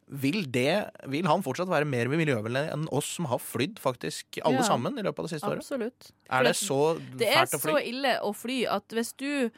Vil, 0.06 0.44
det, 0.54 0.87
vil 1.11 1.26
han 1.26 1.42
fortsatt 1.42 1.66
være 1.68 1.85
mer 1.90 2.06
miljøvennlig 2.06 2.62
enn 2.70 2.85
oss 2.94 3.08
som 3.18 3.26
har 3.26 3.40
flydd 3.42 3.80
faktisk 3.82 4.38
alle 4.46 4.62
Ja. 4.62 4.68
sammen 4.68 4.94
i 4.96 5.02
løpet 5.02 5.18
av 5.18 5.26
det 5.26 5.32
siste 5.35 5.50
året? 5.50 5.64
Absolutt. 5.66 6.12
Er 6.30 6.46
det 6.46 6.52
så 6.56 6.78
fælt 6.94 7.02
å 7.02 7.11
fly? 7.11 7.18
Det 7.18 7.32
er 7.35 7.49
så 7.58 7.75
ille 7.82 8.12
å 8.23 8.30
fly 8.32 8.58
at 8.70 8.94
hvis 8.94 9.11
du 9.18 9.50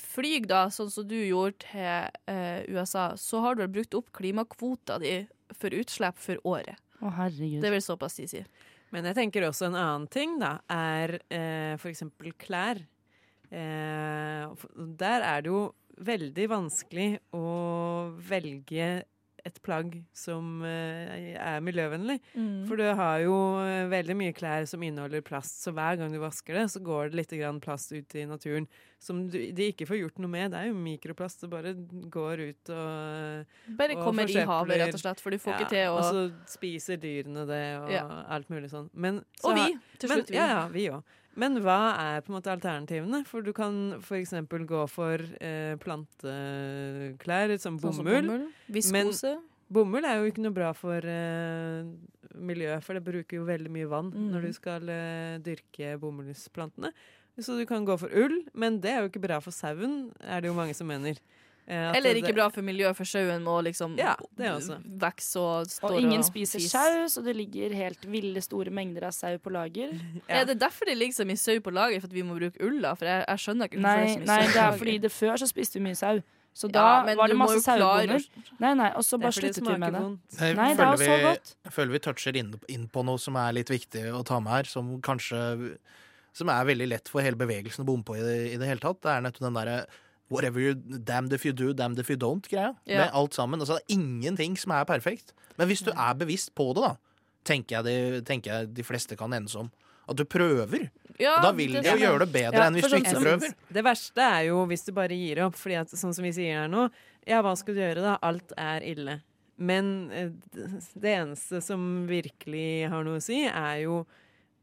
flyr 0.00 0.46
da, 0.48 0.66
sånn 0.72 0.90
som 0.92 1.06
du 1.08 1.16
gjorde 1.18 1.66
til 1.66 2.32
eh, 2.32 2.62
USA, 2.72 3.10
så 3.20 3.42
har 3.44 3.56
du 3.56 3.64
vel 3.64 3.74
brukt 3.78 3.96
opp 3.98 4.12
klimakvota 4.16 4.98
di 5.02 5.18
for 5.56 5.74
utslipp 5.76 6.18
for 6.20 6.40
året. 6.48 6.78
Å, 7.00 7.12
herregud. 7.12 7.60
Det 7.62 7.68
er 7.68 7.76
vel 7.76 7.84
såpass 7.84 8.18
de 8.20 8.28
sier. 8.30 8.46
Men 8.94 9.08
jeg 9.10 9.18
tenker 9.18 9.46
også 9.48 9.68
en 9.68 9.78
annen 9.78 10.06
ting, 10.12 10.38
da, 10.40 10.56
er 10.72 11.18
eh, 11.32 11.88
eksempel 11.90 12.32
klær. 12.40 12.80
Eh, 13.50 14.66
der 15.02 15.26
er 15.26 15.44
det 15.44 15.52
jo 15.52 15.66
veldig 16.06 16.46
vanskelig 16.52 17.10
å 17.36 17.44
velge 18.28 18.88
et 19.46 19.60
plagg 19.64 19.94
som 20.16 20.60
eh, 20.66 21.34
er 21.38 21.62
miljøvennlig. 21.64 22.18
For 22.68 22.78
du 22.80 22.84
har 22.98 23.22
jo 23.22 23.36
eh, 23.62 23.86
veldig 23.92 24.16
mye 24.18 24.34
klær 24.36 24.66
som 24.68 24.82
inneholder 24.82 25.24
plast, 25.26 25.62
så 25.64 25.72
hver 25.76 26.00
gang 26.00 26.12
du 26.14 26.18
vasker 26.22 26.58
det, 26.58 26.66
så 26.74 26.82
går 26.84 27.12
det 27.12 27.22
litt 27.22 27.34
plast 27.64 27.94
ut 27.94 28.18
i 28.18 28.26
naturen 28.28 28.66
som 29.02 29.26
du, 29.30 29.38
de 29.52 29.68
ikke 29.70 29.86
får 29.88 30.00
gjort 30.00 30.20
noe 30.22 30.32
med. 30.32 30.52
Det 30.52 30.60
er 30.60 30.70
jo 30.70 30.78
mikroplast, 30.80 31.44
det 31.44 31.50
bare 31.52 31.74
går 32.12 32.42
ut 32.48 32.72
og 32.74 33.76
Bare 33.78 33.96
Og 33.96 34.02
kommer 34.08 34.30
i 34.32 34.46
havet, 34.48 34.80
rett 34.82 34.96
og 34.96 35.02
slett, 35.02 35.22
for 35.22 35.34
du 35.34 35.38
får 35.42 35.60
ikke 35.60 35.70
til 35.74 35.92
å 35.92 35.98
Og 35.98 36.08
så 36.08 36.24
spiser 36.56 37.00
dyrene 37.02 37.46
det, 37.48 37.62
og 37.82 37.92
Ja. 37.92 38.06
alt 38.36 38.50
mulig 38.52 38.72
sånn. 38.72 38.90
Men, 38.94 39.22
så 39.40 39.52
Og 39.52 39.60
vi, 39.60 39.78
til 40.00 40.10
men, 40.10 40.18
slutt. 40.18 40.32
Vi. 40.32 40.40
Ja, 40.40 40.48
ja, 40.54 40.66
vi 40.72 40.88
òg. 40.90 41.16
Men 41.36 41.58
hva 41.60 41.78
er 42.00 42.22
på 42.24 42.32
en 42.32 42.38
måte 42.38 42.48
alternativene? 42.52 43.20
For 43.28 43.44
du 43.44 43.52
kan 43.56 43.74
eksempel 44.16 44.64
gå 44.68 44.86
for 44.88 45.20
eh, 45.40 45.74
planteklær 45.82 47.52
som 47.60 47.76
Sånn 47.78 47.98
bomull. 48.00 48.22
bomull. 48.30 48.46
Viskose. 48.72 49.34
Bomull 49.68 50.06
er 50.06 50.20
jo 50.20 50.30
ikke 50.30 50.44
noe 50.44 50.54
bra 50.54 50.70
for 50.78 51.02
eh, 51.02 51.84
miljøet, 52.38 52.84
for 52.86 52.94
det 52.96 53.02
bruker 53.06 53.40
jo 53.40 53.46
veldig 53.48 53.72
mye 53.74 53.88
vann 53.90 54.12
Mm. 54.14 54.28
når 54.32 54.42
du 54.46 54.52
skal 54.56 54.88
eh, 54.88 55.38
dyrke 55.42 55.96
bomullsplantene. 56.00 56.92
Så 57.38 57.56
du 57.58 57.66
kan 57.68 57.84
gå 57.84 57.98
for 58.00 58.08
ull, 58.16 58.38
men 58.54 58.78
det 58.80 58.90
er 58.94 59.02
jo 59.02 59.10
ikke 59.10 59.20
bra 59.26 59.40
for 59.44 59.52
sauen, 59.52 60.12
er 60.24 60.40
det 60.40 60.48
jo 60.48 60.54
mange 60.56 60.72
som 60.74 60.86
mener. 60.88 61.18
Eh, 61.66 61.96
Eller 61.98 62.14
ikke 62.14 62.30
bra 62.36 62.44
for 62.54 62.62
miljøet, 62.62 62.94
for 62.94 63.04
sauen 63.10 63.42
må 63.42 63.56
liksom 63.66 63.96
Ja, 63.98 64.12
det 64.38 64.46
også. 64.52 64.76
vokse 65.02 65.40
og 65.42 65.66
stå 65.66 65.88
Og 65.90 65.96
ingen 65.98 66.22
spiser 66.22 66.60
fis. 66.62 66.70
sau, 66.70 67.08
så 67.10 67.24
det 67.26 67.34
ligger 67.34 67.74
helt 67.74 68.04
ville 68.06 68.38
store 68.40 68.70
mengder 68.70 69.08
av 69.08 69.10
sau 69.16 69.34
på 69.42 69.50
lager. 69.50 69.90
Ja. 70.28 70.42
Er 70.42 70.44
det 70.46 70.60
derfor 70.60 70.86
det 70.86 70.94
ligger 70.96 71.14
så 71.18 71.26
mye 71.26 71.36
sau 71.42 71.58
på 71.58 71.72
lager, 71.74 71.98
for 72.00 72.06
at 72.06 72.14
vi 72.14 72.22
må 72.22 72.38
bruke 72.38 72.62
ull? 72.62 72.78
da? 72.82 72.94
For 72.94 73.04
jeg, 73.10 73.24
jeg 73.26 73.38
skjønner 73.42 73.66
ikke 73.66 73.80
hvorfor 73.82 73.98
Nei, 73.98 74.06
det 74.06 74.10
er 74.10 74.14
så 74.14 74.22
mye 74.22 74.30
nei, 74.30 74.46
det 74.54 74.62
er 74.62 74.78
fordi 74.78 74.98
det 75.02 75.12
før 75.12 75.36
så 75.42 75.48
spiste 75.50 75.80
vi 75.80 75.84
mye 75.88 75.98
sau. 75.98 76.22
Så 76.56 76.70
da 76.72 76.84
ja, 77.04 77.14
var 77.18 77.28
det 77.28 77.36
masse 77.36 77.58
jo 77.58 77.60
sauebonder. 77.66 78.22
Nei, 78.62 78.70
nei, 78.78 78.86
og 78.96 79.02
så 79.04 79.18
bare 79.20 79.34
sluttet 79.36 79.60
vi 79.66 79.74
med 79.76 79.92
det. 79.92 80.00
Nei, 80.40 80.52
Nei, 80.56 80.68
det 80.78 80.86
er 80.86 80.94
jo 80.94 81.02
så 81.02 81.18
godt. 81.26 81.50
Jeg 81.66 81.72
føler 81.74 81.92
vi 81.92 81.98
toucher 82.06 82.38
inn, 82.40 82.54
inn 82.72 82.86
på 82.88 83.02
noe 83.04 83.18
som 83.20 83.36
er 83.36 83.52
litt 83.58 83.68
viktig 83.68 84.06
å 84.16 84.22
ta 84.24 84.38
med 84.40 84.54
her, 84.54 84.70
som 84.70 84.94
kanskje 85.04 85.76
Som 86.36 86.48
er 86.52 86.64
veldig 86.68 86.86
lett 86.88 87.08
for 87.08 87.20
hele 87.24 87.36
bevegelsen 87.36 87.82
å 87.82 87.86
bomme 87.88 88.04
på 88.04 88.16
i 88.16 88.22
det, 88.24 88.36
i 88.54 88.56
det 88.60 88.66
hele 88.68 88.80
tatt. 88.80 89.02
Det 89.02 89.08
er 89.12 89.20
nettopp 89.24 89.44
den 89.48 89.54
derre 89.56 89.76
Whatever 90.28 90.60
you 90.60 90.74
damned 90.74 91.32
if 91.32 91.44
you 91.46 91.52
do, 91.54 91.72
damned 91.72 92.00
if 92.02 92.08
you 92.10 92.16
don't-greia. 92.18 92.72
Ja. 92.84 93.04
Med 93.04 93.10
alt 93.14 93.34
sammen. 93.34 93.60
Altså, 93.60 93.78
det 93.78 93.84
er 93.86 93.98
ingenting 94.00 94.56
som 94.58 94.72
er 94.74 94.84
perfekt. 94.88 95.32
Men 95.56 95.68
hvis 95.70 95.84
du 95.86 95.92
er 95.94 96.14
bevisst 96.18 96.50
på 96.58 96.72
det, 96.74 96.82
da, 96.82 96.96
tenker 97.46 97.78
jeg, 97.78 97.84
det, 97.86 98.24
tenker 98.26 98.52
jeg 98.52 98.72
de 98.74 98.86
fleste 98.86 99.16
kan 99.18 99.32
enes 99.36 99.54
om. 99.58 99.70
At 100.06 100.18
du 100.18 100.24
prøver. 100.28 100.88
Ja, 101.18 101.38
Og 101.38 101.46
da 101.46 101.52
vil 101.56 101.72
det 101.78 101.84
det 101.86 101.94
jo 101.96 102.02
gjøre 102.04 102.26
det 102.26 102.32
bedre 102.34 102.58
Ja, 102.60 102.66
enn 102.68 102.76
hvis 102.76 102.84
du 102.84 102.92
sånn 102.92 103.06
ikke 103.06 103.22
prøver. 103.22 103.54
Det 103.78 103.82
verste 103.86 104.26
er 104.36 104.42
jo 104.50 104.58
hvis 104.68 104.84
du 104.86 104.92
bare 104.98 105.16
gir 105.16 105.40
opp, 105.46 105.56
fordi 105.58 105.78
at 105.80 105.94
sånn 105.94 106.14
som 106.14 106.26
vi 106.26 106.34
sier 106.36 106.60
her 106.60 106.68
nå, 106.70 106.88
ja, 107.26 107.40
hva 107.42 107.54
skal 107.58 107.74
du 107.74 107.80
gjøre 107.80 108.04
da? 108.04 108.18
Alt 108.26 108.52
er 108.60 108.84
ille. 108.86 109.16
Men 109.56 109.88
eh, 110.12 110.28
det 110.52 111.14
eneste 111.16 111.62
som 111.64 112.04
virkelig 112.10 112.90
har 112.92 113.06
noe 113.06 113.22
å 113.22 113.24
si, 113.24 113.40
er 113.48 113.80
jo 113.86 114.02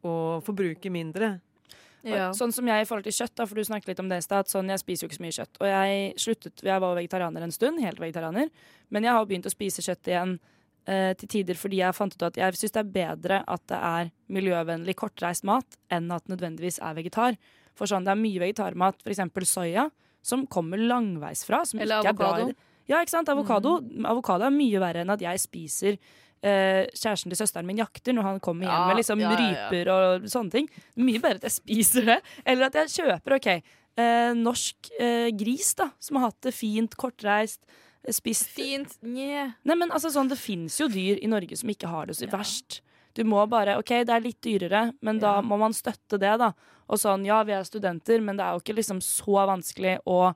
å 0.05 0.13
forbruke 0.45 0.91
mindre. 0.93 1.37
Ja. 2.03 2.31
Sånn 2.35 2.51
som 2.51 2.67
jeg 2.67 2.83
i 2.83 2.87
forhold 2.87 3.05
til 3.07 3.15
kjøtt, 3.15 3.35
da, 3.39 3.45
for 3.47 3.55
du 3.59 3.63
snakket 3.63 3.93
litt 3.93 4.01
om 4.03 4.09
det 4.11 4.19
i 4.19 4.25
stad. 4.25 4.49
Sånn, 4.51 4.71
jeg 4.71 4.81
spiser 4.81 5.05
jo 5.05 5.09
ikke 5.09 5.19
så 5.19 5.23
mye 5.23 5.35
kjøtt. 5.37 5.59
Og 5.61 5.69
jeg 5.69 6.01
sluttet, 6.19 6.63
jeg 6.67 6.83
var 6.83 6.97
vegetarianer 6.97 7.45
en 7.45 7.55
stund, 7.55 7.79
helt 7.83 8.01
vegetarianer. 8.03 8.51
Men 8.91 9.07
jeg 9.07 9.15
har 9.15 9.29
begynt 9.29 9.47
å 9.47 9.53
spise 9.53 9.85
kjøtt 9.85 10.11
igjen 10.11 10.35
eh, 10.91 11.13
til 11.19 11.31
tider 11.31 11.59
fordi 11.59 11.79
jeg 11.79 11.95
fant 11.97 12.15
ut 12.17 12.27
at 12.27 12.39
jeg 12.39 12.59
syns 12.59 12.75
det 12.75 12.83
er 12.83 12.91
bedre 12.97 13.39
at 13.55 13.63
det 13.71 13.79
er 13.79 14.11
miljøvennlig, 14.35 14.97
kortreist 14.99 15.47
mat 15.47 15.79
enn 15.93 16.11
at 16.11 16.27
nødvendigvis 16.31 16.81
er 16.83 16.99
vegetar. 16.99 17.39
For 17.79 17.89
sånn, 17.89 18.05
det 18.05 18.13
er 18.13 18.19
mye 18.19 18.43
vegetarmat, 18.43 18.99
f.eks. 19.01 19.23
soya, 19.49 19.87
som 20.23 20.43
kommer 20.51 20.81
langveisfra. 20.81 21.63
Som 21.69 21.81
Eller 21.83 22.03
ikke 22.03 22.13
er 22.13 22.19
bra 22.19 22.33
avokado. 22.35 22.59
Ja, 22.89 22.99
ikke 22.99 23.13
sant. 23.13 23.31
Avokado. 23.31 23.77
Avokado 24.11 24.43
er 24.47 24.53
mye 24.53 24.81
verre 24.83 25.03
enn 25.05 25.13
at 25.13 25.23
jeg 25.23 25.39
spiser 25.39 25.97
eh, 26.43 26.83
kjæresten 26.91 27.31
til 27.31 27.39
søsteren 27.39 27.67
min 27.67 27.79
jakter 27.81 28.15
når 28.15 28.27
han 28.27 28.41
kommer 28.43 28.67
hjem 28.67 28.75
Ja, 28.75 28.87
med 28.89 28.99
liksom 28.99 29.23
ja, 29.23 29.31
ja, 29.31 29.39
ryper 29.39 29.91
og 29.93 30.27
sånne 30.31 30.53
ting. 30.57 30.69
Mye 30.99 31.21
bedre 31.23 31.41
at 31.41 31.47
jeg 31.47 31.57
spiser 31.57 32.09
det, 32.11 32.19
eller 32.45 32.69
at 32.69 32.77
jeg 32.81 32.93
kjøper 32.97 33.37
ok, 33.39 33.49
eh, 34.03 34.31
norsk 34.37 34.93
eh, 34.99 35.29
gris 35.39 35.73
da, 35.79 35.89
som 36.03 36.19
har 36.19 36.29
hatt 36.31 36.49
det 36.49 36.55
fint, 36.55 36.97
kortreist, 36.99 37.63
eh, 38.03 38.13
spist 38.15 38.49
Fint. 38.53 38.97
Nje. 39.01 39.49
Nei, 39.63 39.77
men 39.79 39.91
altså 39.91 40.11
sånn, 40.13 40.31
Det 40.31 40.39
fins 40.39 40.79
jo 40.81 40.89
dyr 40.91 41.21
i 41.23 41.31
Norge 41.31 41.57
som 41.59 41.71
ikke 41.71 41.91
har 41.91 42.09
det 42.09 42.17
så 42.19 42.29
verst. 42.31 42.81
Du 43.13 43.23
må 43.29 43.43
bare 43.49 43.77
OK, 43.77 43.99
det 44.07 44.13
er 44.13 44.23
litt 44.25 44.41
dyrere, 44.41 44.87
men 45.05 45.19
da 45.21 45.37
må 45.45 45.59
man 45.61 45.75
støtte 45.75 46.17
det, 46.17 46.33
da. 46.41 46.53
Og 46.89 46.99
sånn, 46.99 47.25
ja, 47.25 47.43
vi 47.45 47.53
er 47.53 47.65
studenter, 47.67 48.19
men 48.25 48.37
det 48.39 48.45
er 48.45 48.55
jo 48.55 48.63
ikke 48.63 48.75
liksom 48.79 48.99
så 49.05 49.45
vanskelig 49.47 49.99
å 50.09 50.33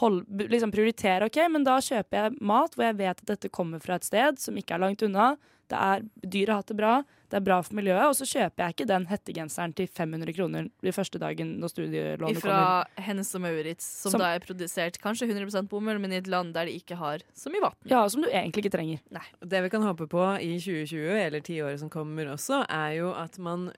hold, 0.00 0.22
liksom 0.48 0.72
prioritere 0.72 1.26
OK, 1.28 1.36
men 1.52 1.64
da 1.64 1.76
kjøper 1.84 2.18
jeg 2.22 2.36
mat 2.40 2.74
hvor 2.76 2.86
jeg 2.88 2.96
vet 3.00 3.18
at 3.20 3.26
dette 3.34 3.50
kommer 3.52 3.82
fra 3.82 3.98
et 3.98 4.06
sted 4.08 4.38
som 4.40 4.56
ikke 4.56 4.74
er 4.76 4.80
langt 4.86 5.02
unna. 5.04 5.34
Det 5.72 5.78
er, 5.80 6.02
Dyret 6.20 6.50
har 6.52 6.58
hatt 6.60 6.68
det 6.72 6.76
bra, 6.76 6.92
det 7.32 7.36
er 7.38 7.44
bra 7.46 7.56
for 7.64 7.76
miljøet. 7.78 8.02
Og 8.10 8.16
så 8.18 8.26
kjøper 8.28 8.60
jeg 8.66 8.74
ikke 8.74 8.86
den 8.90 9.06
hettegenseren 9.08 9.72
til 9.76 9.86
500 9.88 10.34
kroner 10.36 10.66
den 10.84 10.92
første 10.96 11.20
dagen 11.22 11.54
når 11.62 11.72
studielånet 11.72 12.40
Fra 12.42 12.56
kommer. 12.58 13.04
Hennes 13.06 13.30
og 13.38 13.44
Maurits, 13.44 13.86
som, 14.02 14.12
Som- 14.12 14.20
da 14.20 14.32
er 14.34 14.44
produsert 14.44 14.98
kanskje 15.00 15.30
100% 15.30 15.70
bomull, 15.70 16.00
men 16.02 16.12
i 16.12 16.18
et 16.20 16.28
land 16.28 16.52
der 16.56 16.68
de 16.68 16.76
ikke 16.76 16.98
har 17.00 17.24
så 17.32 17.52
mye 17.52 17.62
vann. 17.64 17.78
Ja, 17.88 18.02
som 18.12 18.20
du 18.24 18.28
egentlig 18.28 18.66
ikke 18.66 18.74
trenger. 18.76 19.00
Det 19.40 19.62
vi 19.64 19.72
kan 19.72 19.86
håpe 19.86 20.08
på 20.12 20.26
i 20.42 20.58
2020, 20.60 21.08
eller 21.22 21.40
tiåret 21.40 21.80
som 21.80 21.88
kommer 21.92 22.28
også, 22.34 22.66
er 22.68 22.98
jo 22.98 23.14
at 23.16 23.38
man 23.40 23.70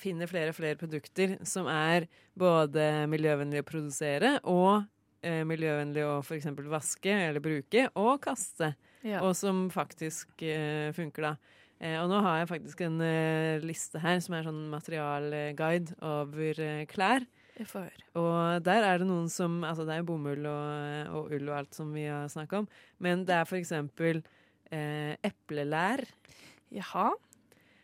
finner 0.00 0.30
flere 0.30 0.52
og 0.52 0.56
flere 0.60 0.78
produkter 0.78 1.34
som 1.44 1.66
er 1.66 2.06
både 2.38 3.06
miljøvennlige 3.10 3.64
å 3.64 3.68
produsere 3.68 4.36
og 4.44 4.86
eh, 5.22 5.42
miljøvennlig 5.48 6.04
å 6.06 6.18
f.eks. 6.22 6.48
vaske 6.70 7.14
eller 7.28 7.42
bruke 7.44 7.86
og 7.98 8.20
kaste. 8.24 8.74
Ja. 9.06 9.22
Og 9.24 9.34
som 9.38 9.68
faktisk 9.72 10.44
eh, 10.44 10.90
funker, 10.96 11.30
da. 11.30 11.60
Eh, 11.80 11.96
og 12.02 12.10
nå 12.12 12.20
har 12.24 12.42
jeg 12.42 12.50
faktisk 12.50 12.82
en 12.84 13.00
eh, 13.04 13.62
liste 13.64 14.02
her 14.02 14.20
som 14.20 14.36
er 14.36 14.48
sånn 14.48 14.66
materialguide 14.72 15.96
over 16.04 16.60
eh, 16.60 16.82
klær. 16.90 17.24
Og 18.16 18.60
der 18.64 18.86
er 18.88 19.00
det 19.02 19.08
noen 19.08 19.26
som 19.28 19.58
Altså, 19.66 19.84
det 19.84 19.98
er 19.98 20.04
bomull 20.08 20.46
og, 20.48 21.16
og 21.16 21.32
ull 21.36 21.50
og 21.50 21.56
alt 21.58 21.76
som 21.76 21.90
vi 21.92 22.06
har 22.08 22.28
snakka 22.32 22.62
om, 22.62 22.68
men 23.04 23.26
det 23.28 23.36
er 23.36 23.58
eksempel 23.58 24.22
eh, 24.72 25.16
eplelær. 25.26 26.04
Jaha. 26.72 27.10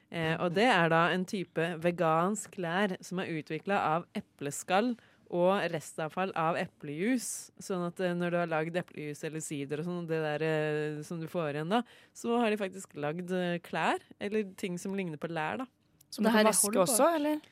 Eh, 0.09 0.37
og 0.39 0.55
det 0.55 0.69
er 0.71 0.89
da 0.93 1.03
en 1.13 1.27
type 1.27 1.67
vegansk 1.83 2.57
lær 2.63 2.95
som 3.05 3.21
er 3.21 3.33
utvikla 3.41 3.81
av 3.97 4.07
epleskall 4.17 4.95
og 5.31 5.65
restavfall 5.73 6.33
av 6.39 6.59
eplejus. 6.61 7.51
Sånn 7.63 7.87
at 7.89 8.01
eh, 8.01 8.15
når 8.17 8.35
du 8.35 8.39
har 8.43 8.51
lagd 8.51 8.77
eplejus 8.79 9.25
eller 9.27 9.43
sider 9.45 9.83
og 9.83 9.89
sånn, 9.89 10.07
det 10.11 10.21
der 10.23 10.45
eh, 10.47 11.03
som 11.07 11.21
du 11.23 11.27
får 11.31 11.57
igjen 11.59 11.73
da, 11.73 11.83
så 12.15 12.39
har 12.43 12.53
de 12.53 12.61
faktisk 12.61 12.95
lagd 13.03 13.33
eh, 13.35 13.59
klær, 13.65 13.99
eller 14.23 14.47
ting 14.61 14.79
som 14.79 14.95
ligner 14.99 15.21
på 15.21 15.31
lær, 15.33 15.65
da. 15.65 15.69
Som 16.11 16.25
Det 16.25 16.31
du 16.31 16.37
her 16.37 16.45
kan 16.45 16.47
er 16.47 16.55
vaske 16.55 16.85
også, 16.85 17.11
eller? 17.19 17.43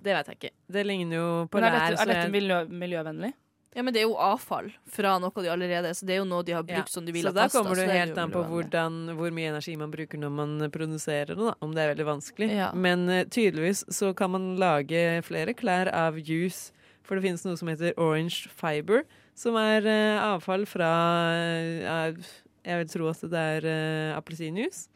Det 0.00 0.16
vet 0.16 0.32
jeg 0.32 0.40
ikke. 0.40 0.54
Det 0.72 0.86
ligner 0.88 1.16
jo 1.20 1.28
på 1.52 1.60
lær. 1.60 1.76
er 1.76 1.92
dette, 1.92 2.02
er 2.02 2.12
dette 2.14 2.32
miljø, 2.32 2.64
miljøvennlig? 2.72 3.34
Ja, 3.70 3.84
men 3.86 3.94
det 3.94 4.00
er 4.02 4.08
jo 4.08 4.16
avfall 4.18 4.72
fra 4.90 5.12
noe 5.22 5.30
de 5.44 5.50
allerede 5.52 5.92
Så 5.94 6.02
det 6.02 6.16
er 6.16 6.18
jo 6.18 6.26
noe 6.26 6.42
de 6.42 6.56
har 6.56 6.64
brukt 6.66 6.90
Ja. 6.90 6.90
som 6.90 7.04
de 7.06 7.12
vil 7.14 7.22
Så 7.22 7.30
da 7.30 7.44
kommer 7.52 7.78
du 7.78 7.84
helt 7.86 8.18
an 8.18 8.32
på 8.34 8.42
hvordan, 8.42 9.14
hvor 9.14 9.30
mye 9.30 9.52
energi 9.52 9.76
man 9.78 9.92
bruker 9.92 10.18
når 10.18 10.32
man 10.34 10.70
produserer 10.74 11.36
det, 11.36 11.38
da. 11.38 11.54
Om 11.62 11.76
det 11.76 11.84
er 11.84 11.92
veldig 11.94 12.06
vanskelig. 12.08 12.50
Ja. 12.50 12.72
Men 12.74 13.06
uh, 13.08 13.22
tydeligvis 13.30 13.84
så 13.94 14.10
kan 14.16 14.32
man 14.34 14.56
lage 14.58 15.22
flere 15.22 15.54
klær 15.54 15.92
av 15.94 16.18
juice. 16.18 16.72
For 17.10 17.18
det 17.18 17.24
finnes 17.24 17.42
noe 17.42 17.58
som 17.58 17.66
heter 17.66 17.96
orange 17.98 18.46
fiber, 18.54 19.00
som 19.34 19.56
er 19.58 19.82
uh, 19.82 20.36
avfall 20.36 20.62
fra 20.70 20.90
uh, 21.34 22.28
Jeg 22.62 22.84
vil 22.84 22.92
tro 22.92 23.08
at 23.10 23.24
det 23.32 23.40
er 23.56 23.66
uh, 23.66 24.18
appelsinjuice. 24.20 24.86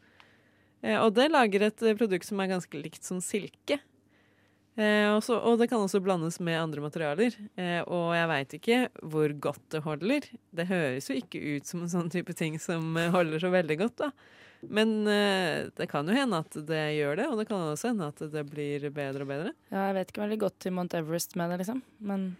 Og 1.00 1.14
det 1.16 1.30
lager 1.32 1.62
et 1.64 1.82
produkt 1.96 2.28
som 2.28 2.42
er 2.44 2.50
ganske 2.50 2.76
likt 2.76 3.06
som 3.06 3.16
silke. 3.24 3.78
Eh, 4.76 5.08
og, 5.08 5.54
det 5.56 5.70
kan 5.70 5.80
også 5.80 6.02
blandes 6.04 6.36
med 6.44 6.58
andre 6.60 6.82
materialer. 6.84 7.38
Og 7.88 8.10
jeg 8.12 8.28
veit 8.28 8.52
ikke 8.58 8.80
hvor 9.00 9.32
godt 9.46 9.62
det 9.72 9.80
holder. 9.86 10.28
Det 10.52 10.66
høres 10.68 11.08
jo 11.08 11.16
ikke 11.16 11.40
ut 11.40 11.70
som 11.70 11.86
en 11.86 11.92
sånn 11.94 12.12
type 12.12 12.36
ting 12.36 12.60
som 12.60 12.98
holder 13.16 13.40
så 13.40 13.48
veldig 13.54 13.78
godt, 13.80 13.96
da. 14.02 14.10
Men 14.72 14.96
eh, 15.10 15.68
det 15.76 15.88
kan 15.90 16.08
jo 16.08 16.16
hende 16.16 16.40
at 16.44 16.56
det 16.68 16.82
gjør 16.96 17.18
det, 17.20 17.28
og 17.30 17.40
det 17.40 17.46
kan 17.50 17.62
også 17.68 17.92
hende 17.92 18.08
at 18.12 18.22
det 18.32 18.44
blir 18.50 18.88
bedre 18.94 19.26
og 19.26 19.30
bedre. 19.30 19.52
Ja, 19.70 19.88
jeg 19.90 19.98
vet 19.98 20.12
ikke 20.12 20.24
veldig 20.24 20.40
godt 20.46 20.58
til 20.64 20.74
Mount 20.76 20.96
Everest 20.96 21.36
med 21.40 21.52
det, 21.52 21.62
liksom. 21.64 21.82
Men 22.00 22.34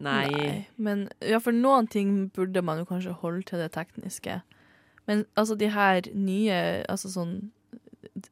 Nei. 0.00 0.64
Men 0.80 1.08
ja, 1.20 1.38
for 1.44 1.52
noen 1.52 1.88
ting 1.90 2.30
burde 2.34 2.62
man 2.64 2.80
jo 2.80 2.88
kanskje 2.88 3.16
holde 3.20 3.44
til 3.50 3.60
det 3.60 3.72
tekniske. 3.76 4.40
Men 5.08 5.24
altså 5.36 5.56
de 5.58 5.70
her 5.72 6.06
nye 6.14 6.56
Altså 6.88 7.08
sånn 7.10 7.50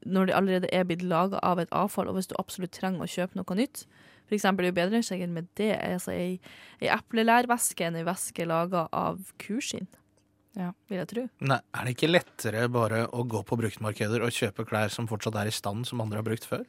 Når 0.04 0.28
de 0.28 0.34
allerede 0.36 0.68
er 0.72 0.84
blitt 0.86 1.02
laga 1.02 1.40
av 1.42 1.58
et 1.58 1.72
avfall, 1.72 2.08
og 2.08 2.18
hvis 2.18 2.28
du 2.30 2.36
absolutt 2.38 2.76
trenger 2.76 3.04
å 3.04 3.10
kjøpe 3.10 3.38
noe 3.38 3.56
nytt 3.58 3.84
For 4.28 4.36
eksempel 4.36 4.64
er 4.64 4.70
det 4.70 4.74
jo 4.74 4.80
bedre 4.80 5.02
sikkert 5.04 5.32
med 5.32 5.48
det. 5.60 5.72
Altså 5.76 6.12
ei, 6.12 6.40
ei 6.80 6.90
eplelærvæske 6.92 7.84
enn 7.84 7.96
ei 7.96 8.04
veske 8.08 8.44
laga 8.48 8.86
av 8.92 9.32
kuskinn. 9.40 9.88
Ja. 10.56 10.72
Vil 10.88 10.98
jeg 10.98 11.08
tro. 11.08 11.28
Nei, 11.40 11.58
Er 11.74 11.84
det 11.84 11.96
ikke 11.96 12.08
lettere 12.10 12.68
bare 12.72 13.06
å 13.08 13.24
gå 13.28 13.42
på 13.46 13.56
bruktmarkeder 13.60 14.22
og 14.24 14.30
kjøpe 14.34 14.64
klær 14.66 14.88
som 14.90 15.06
fortsatt 15.06 15.36
er 15.36 15.46
i 15.46 15.54
stand, 15.54 15.86
som 15.86 16.00
andre 16.00 16.16
har 16.18 16.24
brukt 16.26 16.44
før? 16.48 16.64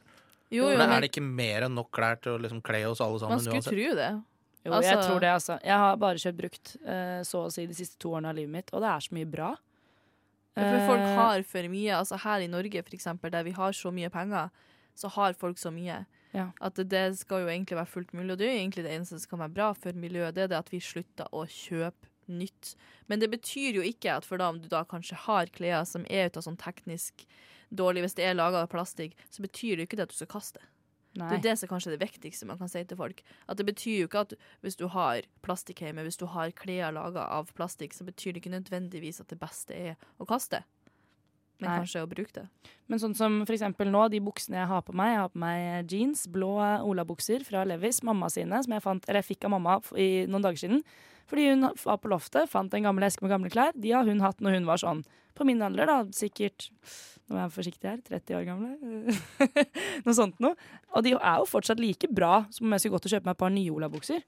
Jo, 0.50 0.68
jo, 0.68 0.76
men 0.78 0.90
er 0.90 1.00
det 1.00 1.10
ikke 1.12 1.22
mer 1.22 1.62
enn 1.62 1.74
nok 1.74 1.90
klær 1.94 2.20
til 2.20 2.32
å 2.36 2.40
liksom 2.42 2.60
kle 2.62 2.84
oss 2.90 3.00
alle 3.00 3.18
sammen? 3.18 3.38
man 3.38 3.40
skulle 3.40 3.62
uansett? 3.62 3.72
tro 3.72 3.94
det. 3.96 4.10
jo, 4.64 4.72
jeg 4.72 4.72
Altså- 4.72 5.08
tror 5.08 5.20
det, 5.20 5.28
altså. 5.30 5.58
Jeg 5.64 5.78
har 5.78 5.96
bare 5.96 6.14
kjøpt 6.18 6.36
brukt 6.36 6.76
eh, 6.84 7.20
så 7.22 7.46
å 7.46 7.52
si 7.52 7.66
de 7.66 7.74
siste 7.74 7.98
to 7.98 8.10
årene 8.10 8.28
av 8.28 8.34
livet 8.36 8.50
mitt, 8.50 8.70
og 8.74 8.80
det 8.82 8.88
er 8.90 9.00
så 9.00 9.14
mye 9.14 9.30
bra. 9.30 9.56
For 10.54 10.86
folk 10.86 11.00
Eh, 11.00 11.14
har 11.16 11.42
for 11.46 11.62
mye. 11.70 11.92
Altså 11.96 12.18
her 12.18 12.40
i 12.40 12.48
Norge, 12.48 12.82
for 12.82 12.90
eksempel, 12.96 13.30
der 13.30 13.44
vi 13.44 13.52
har 13.52 13.70
så 13.72 13.90
mye 13.94 14.10
penger, 14.10 14.50
så 14.98 15.08
har 15.08 15.32
folk 15.34 15.56
så 15.56 15.70
mye. 15.72 16.04
Ja. 16.34 16.50
At 16.60 16.74
det, 16.74 16.88
det 16.90 17.16
skal 17.18 17.42
jo 17.42 17.46
egentlig 17.48 17.78
være 17.78 17.88
fullt 17.88 18.12
mulig, 18.12 18.32
og 18.32 18.38
det 18.38 18.48
er 18.48 18.52
jo 18.54 18.60
egentlig 18.68 18.84
det 18.84 18.92
eneste 18.98 19.20
som 19.20 19.30
kan 19.30 19.38
være 19.48 19.54
bra 19.54 19.72
for 19.72 19.92
miljøet, 19.92 20.34
det 20.34 20.42
er 20.44 20.48
det 20.48 20.58
at 20.58 20.70
vi 20.70 20.78
slutter 20.82 21.26
å 21.32 21.46
kjøpe 21.46 22.09
nytt. 22.32 22.74
Men 23.10 23.22
det 23.22 23.30
betyr 23.32 23.80
jo 23.80 23.86
ikke 23.86 24.18
at 24.18 24.26
for 24.28 24.40
da 24.40 24.50
om 24.52 24.60
du 24.62 24.68
da 24.70 24.84
kanskje 24.88 25.18
har 25.26 25.50
klær 25.54 25.86
som 25.88 26.06
er 26.08 26.30
ut 26.30 26.38
av 26.40 26.46
sånn 26.46 26.60
teknisk 26.60 27.26
dårlig, 27.70 28.04
hvis 28.04 28.18
det 28.18 28.26
er 28.26 28.38
laga 28.38 28.64
av 28.64 28.70
plastikk, 28.72 29.16
så 29.30 29.44
betyr 29.44 29.76
det 29.76 29.84
jo 29.84 29.90
ikke 29.90 30.00
det 30.00 30.08
at 30.08 30.14
du 30.14 30.20
skal 30.20 30.34
kaste. 30.38 30.62
Det 31.10 31.40
er 31.40 31.42
det 31.42 31.56
som 31.58 31.70
kanskje 31.70 31.90
er 31.90 31.96
det 31.96 32.06
viktigste 32.06 32.46
man 32.46 32.58
kan 32.60 32.70
si 32.70 32.82
til 32.86 32.98
folk. 32.98 33.22
At 33.50 33.58
det 33.58 33.66
betyr 33.66 34.04
jo 34.04 34.08
ikke 34.08 34.22
at 34.28 34.34
hvis 34.62 34.78
du 34.78 34.86
har 34.94 35.24
plastikk 35.42 35.82
hjemme, 35.82 36.04
hvis 36.06 36.20
du 36.20 36.28
har 36.30 36.52
klær 36.54 36.94
laga 36.94 37.24
av 37.34 37.50
plastikk, 37.56 37.96
så 37.96 38.06
betyr 38.06 38.34
det 38.36 38.44
ikke 38.44 38.54
nødvendigvis 38.54 39.18
at 39.22 39.32
det 39.32 39.40
beste 39.40 39.74
er 39.74 39.96
å 40.22 40.28
kaste. 40.28 40.62
Men 41.60 41.68
Nei. 41.68 41.78
kanskje 41.82 42.04
å 42.04 42.08
bruke 42.08 42.32
det. 42.38 42.46
Men 42.88 43.02
sånn 43.02 43.14
som 43.18 43.40
for 43.42 43.52
eksempel 43.52 43.90
nå, 43.90 44.06
de 44.12 44.22
buksene 44.24 44.62
jeg 44.62 44.70
har 44.70 44.84
på 44.86 44.94
meg. 44.96 45.12
Jeg 45.12 45.20
har 45.20 45.32
på 45.34 45.42
meg 45.42 45.92
jeans, 45.92 46.24
blå 46.32 46.54
olabukser 46.86 47.44
fra 47.44 47.66
Levis, 47.68 48.00
mamma 48.06 48.30
sine, 48.32 48.62
som 48.64 48.76
jeg 48.76 48.84
fant, 48.84 49.08
eller 49.08 49.20
jeg 49.20 49.32
fikk 49.34 49.48
av 49.48 49.54
mamma 49.58 49.76
i 49.98 50.08
noen 50.30 50.46
dager 50.46 50.62
siden. 50.62 50.84
Fordi 51.30 51.46
hun 51.52 51.70
var 51.84 52.00
på 52.02 52.10
loftet, 52.10 52.50
fant 52.50 52.74
en 52.74 52.86
gammel 52.88 53.06
eske 53.06 53.22
med 53.24 53.32
gamle 53.32 53.52
klær. 53.52 53.76
De 53.78 53.94
har 53.94 54.08
hun 54.08 54.22
hatt 54.24 54.42
når 54.42 54.58
hun 54.58 54.68
var 54.68 54.82
sånn 54.82 55.04
på 55.38 55.46
min 55.46 55.62
alder, 55.62 55.88
da. 55.88 56.02
Sikkert 56.14 56.68
nå 57.30 57.38
er 57.38 57.44
jeg 57.44 57.54
forsiktig 57.54 57.86
her, 57.86 58.00
30 58.08 58.36
år 58.40 58.46
gamle. 58.48 59.16
noe 60.04 60.14
sånt 60.16 60.40
noe. 60.42 60.56
Og 60.98 61.06
de 61.06 61.14
er 61.14 61.36
jo 61.38 61.46
fortsatt 61.46 61.80
like 61.82 62.10
bra 62.10 62.44
som 62.50 62.66
om 62.66 62.74
jeg 62.74 62.82
skulle 62.82 62.98
gått 62.98 63.06
og 63.06 63.14
kjøpe 63.14 63.28
meg 63.28 63.36
et 63.36 63.42
par 63.44 63.52
nye 63.54 63.74
olabukser. 63.74 64.24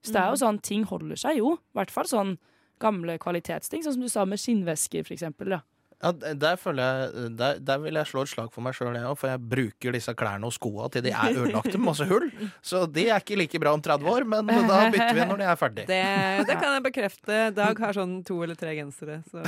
Så 0.00 0.14
det 0.14 0.22
er 0.22 0.30
jo 0.32 0.40
sånn, 0.40 0.60
ting 0.64 0.86
holder 0.88 1.20
seg 1.20 1.42
jo. 1.42 1.56
I 1.58 1.80
hvert 1.80 1.92
fall 1.92 2.08
sånn 2.08 2.38
gamle 2.80 3.18
kvalitetsting, 3.20 3.82
sånn 3.84 3.98
som 3.98 4.06
du 4.06 4.08
sa 4.08 4.24
med 4.28 4.40
skinnvesker, 4.40 5.04
for 5.04 5.16
eksempel. 5.16 5.52
Da. 5.56 5.60
Ja, 5.98 6.12
der, 6.14 6.54
føler 6.54 6.84
jeg, 6.86 7.30
der, 7.34 7.56
der 7.58 7.78
vil 7.82 7.96
jeg 7.98 8.06
slå 8.06 8.22
et 8.22 8.30
slag 8.30 8.52
for 8.54 8.62
meg 8.62 8.76
sjøl, 8.78 8.94
for 9.18 9.26
jeg 9.32 9.40
bruker 9.50 9.96
disse 9.96 10.12
klærne 10.14 10.46
og 10.46 10.54
skoa 10.54 10.86
til 10.94 11.02
de 11.02 11.10
er 11.10 11.34
ødelagte 11.34 11.74
med 11.74 11.88
masse 11.88 12.06
hull. 12.06 12.28
Så 12.62 12.84
de 12.86 13.08
er 13.08 13.18
ikke 13.18 13.38
like 13.40 13.58
bra 13.58 13.72
om 13.74 13.82
30 13.82 14.06
år, 14.12 14.26
men 14.30 14.46
da 14.46 14.84
bytter 14.94 15.16
vi 15.16 15.26
når 15.26 15.42
de 15.42 15.48
er 15.50 15.58
ferdig. 15.58 15.86
Det, 15.90 16.02
det 16.46 16.58
kan 16.60 16.76
jeg 16.76 16.84
bekrefte. 16.86 17.40
Dag 17.56 17.82
har 17.82 17.98
sånn 17.98 18.20
to 18.26 18.38
eller 18.46 18.58
tre 18.58 18.76
gensere. 18.78 19.20
Så. 19.26 19.42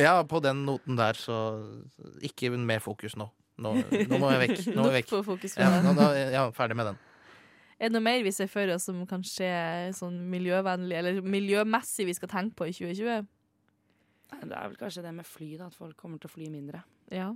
Ja, 0.00 0.16
på 0.24 0.40
den 0.44 0.64
noten 0.64 0.96
der, 0.96 1.20
så 1.20 1.36
ikke 2.24 2.54
mer 2.56 2.80
fokus 2.84 3.16
nå. 3.20 3.28
Nå, 3.60 3.76
nå 4.08 4.20
må 4.20 4.32
jeg 4.34 4.42
vekk. 4.46 4.64
Nå 4.72 4.88
er 4.88 4.98
jeg 5.02 5.04
vekk. 5.04 5.46
Ja, 5.60 5.70
nå, 5.84 5.92
nå, 5.96 6.08
ja, 6.32 6.48
ferdig 6.56 6.76
med 6.80 6.94
den. 6.94 7.04
Er 7.76 7.90
det 7.90 7.96
noe 7.98 8.04
mer 8.04 8.22
vi 8.24 8.32
ser 8.32 8.48
for 8.48 8.72
oss 8.72 8.86
som 8.88 9.02
kanskje 9.08 9.48
er 9.52 9.90
sånn 9.96 10.16
miljøvennlig, 10.32 10.96
eller 10.96 11.20
miljømessig 11.20 12.06
vi 12.08 12.16
skal 12.16 12.30
tenke 12.32 12.56
på 12.56 12.70
i 12.70 12.72
2020? 12.72 13.26
Det 14.30 14.52
er 14.52 14.68
vel 14.68 14.78
kanskje 14.80 15.02
det 15.04 15.12
med 15.14 15.26
fly, 15.26 15.56
da. 15.58 15.66
At 15.70 15.74
folk 15.78 15.96
kommer 15.96 16.18
til 16.22 16.30
å 16.30 16.34
fly 16.34 16.48
mindre. 16.52 16.82
Ja. 17.14 17.30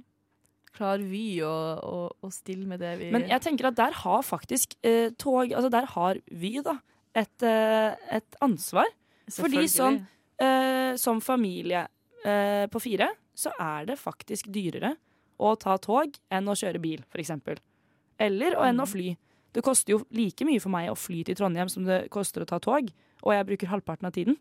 Klarer 0.75 1.03
vi 1.11 1.41
å, 1.43 1.51
å, 1.83 1.99
å 2.23 2.31
stille 2.31 2.67
med 2.71 2.79
det 2.83 2.93
vi 3.01 3.09
Men 3.11 3.25
jeg 3.27 3.43
tenker 3.43 3.71
at 3.71 3.79
der 3.79 3.97
har 4.05 4.21
faktisk 4.23 4.77
eh, 4.87 5.09
tog 5.19 5.51
Altså 5.51 5.71
der 5.73 5.89
har 5.97 6.21
vi, 6.31 6.53
da, 6.63 6.77
et, 7.19 7.43
eh, 7.43 7.97
et 8.21 8.37
ansvar. 8.47 8.87
fordi 9.35 9.67
sånn- 9.71 10.03
Eh, 10.41 10.97
som 10.97 11.19
familie 11.21 11.83
eh, 12.25 12.65
på 12.73 12.81
fire 12.81 13.11
så 13.37 13.51
er 13.61 13.85
det 13.91 13.99
faktisk 14.01 14.47
dyrere 14.49 14.95
å 15.37 15.51
ta 15.61 15.75
tog 15.77 16.17
enn 16.33 16.49
å 16.49 16.55
kjøre 16.57 16.81
bil, 16.81 17.03
eksempel. 17.13 17.59
Eller 18.19 18.57
og 18.57 18.65
enn 18.65 18.81
å 18.81 18.87
fly. 18.89 19.11
Det 19.53 19.61
koster 19.67 19.93
jo 19.93 20.07
like 20.17 20.47
mye 20.49 20.61
for 20.63 20.73
meg 20.73 20.89
å 20.89 20.97
fly 20.97 21.21
til 21.29 21.37
Trondheim 21.37 21.69
som 21.69 21.85
det 21.85 22.07
koster 22.09 22.41
å 22.41 22.49
ta 22.49 22.57
tog, 22.59 22.89
og 23.21 23.33
jeg 23.35 23.47
bruker 23.51 23.69
halvparten 23.69 24.09
av 24.09 24.15
tiden. 24.17 24.39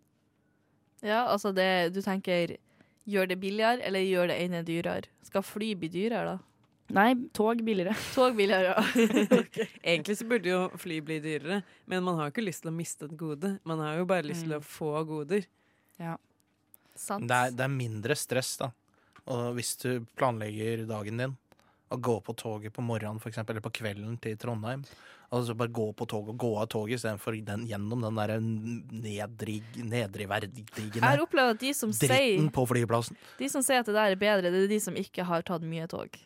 Ja, 1.06 1.26
altså 1.32 1.54
det 1.56 1.94
Du 1.96 2.02
tenker 2.04 2.58
Gjør 3.10 3.30
det 3.32 3.40
billigere, 3.42 3.82
eller 3.88 4.04
gjør 4.06 4.30
det 4.30 4.36
ene 4.44 4.60
dyrere? 4.62 5.10
Skal 5.26 5.42
fly 5.42 5.72
bli 5.80 5.88
dyrere, 5.90 6.36
da? 6.36 6.50
Nei, 6.94 7.14
tog 7.34 7.62
billigere. 7.66 7.96
Tog 8.16 8.36
billigere, 8.38 8.76
ja. 8.76 8.84
Egentlig 9.82 10.18
så 10.20 10.28
burde 10.30 10.52
jo 10.52 10.60
fly 10.78 11.00
bli 11.06 11.18
dyrere, 11.24 11.62
men 11.90 12.04
man 12.06 12.20
har 12.20 12.30
jo 12.30 12.36
ikke 12.36 12.46
lyst 12.46 12.66
til 12.66 12.70
å 12.70 12.76
miste 12.76 13.08
et 13.10 13.16
gode. 13.18 13.56
Man 13.66 13.82
har 13.82 13.98
jo 13.98 14.06
bare 14.10 14.28
lyst 14.30 14.46
til 14.46 14.58
å 14.58 14.62
få 14.62 14.92
goder. 15.10 15.48
Sant. 17.00 17.26
Det 17.30 17.36
er, 17.36 17.54
det 17.56 17.66
er 17.66 17.72
mindre 17.72 18.18
stress, 18.18 18.58
da. 18.62 18.70
Og 19.30 19.54
hvis 19.58 19.76
du 19.82 20.04
planlegger 20.20 20.86
dagen 20.90 21.22
din, 21.22 21.36
Å 21.90 21.98
gå 21.98 22.20
på 22.22 22.36
toget 22.38 22.74
på 22.76 22.84
morgenen, 22.86 23.18
for 23.22 23.32
eksempel, 23.32 23.56
eller 23.56 23.66
på 23.66 23.72
kvelden 23.74 24.20
til 24.22 24.36
Trondheim. 24.38 24.84
Altså 25.34 25.54
bare 25.58 25.70
gå 25.74 25.88
på 25.98 26.06
toget 26.10 26.34
og 26.36 26.38
gå 26.42 26.50
av 26.62 26.68
toget 26.70 27.00
istedenfor 27.00 27.38
den, 27.46 27.66
gjennom 27.70 28.02
den 28.02 28.16
derre 28.18 28.38
nedrig, 28.42 29.60
Jeg 29.78 31.04
har 31.04 31.22
opplevd 31.22 31.56
at 31.58 31.60
de 31.62 31.74
som, 31.74 31.94
sier, 31.94 32.42
på 32.54 32.66
flyplassen. 32.70 33.18
de 33.38 33.50
som 33.50 33.66
sier 33.66 33.82
at 33.82 33.90
det 33.90 33.94
der 33.98 34.16
er 34.16 34.22
bedre, 34.22 34.50
det 34.54 34.64
er 34.66 34.74
de 34.74 34.80
som 34.82 34.98
ikke 34.98 35.26
har 35.26 35.46
tatt 35.46 35.66
mye 35.66 35.86
tog. 35.90 36.18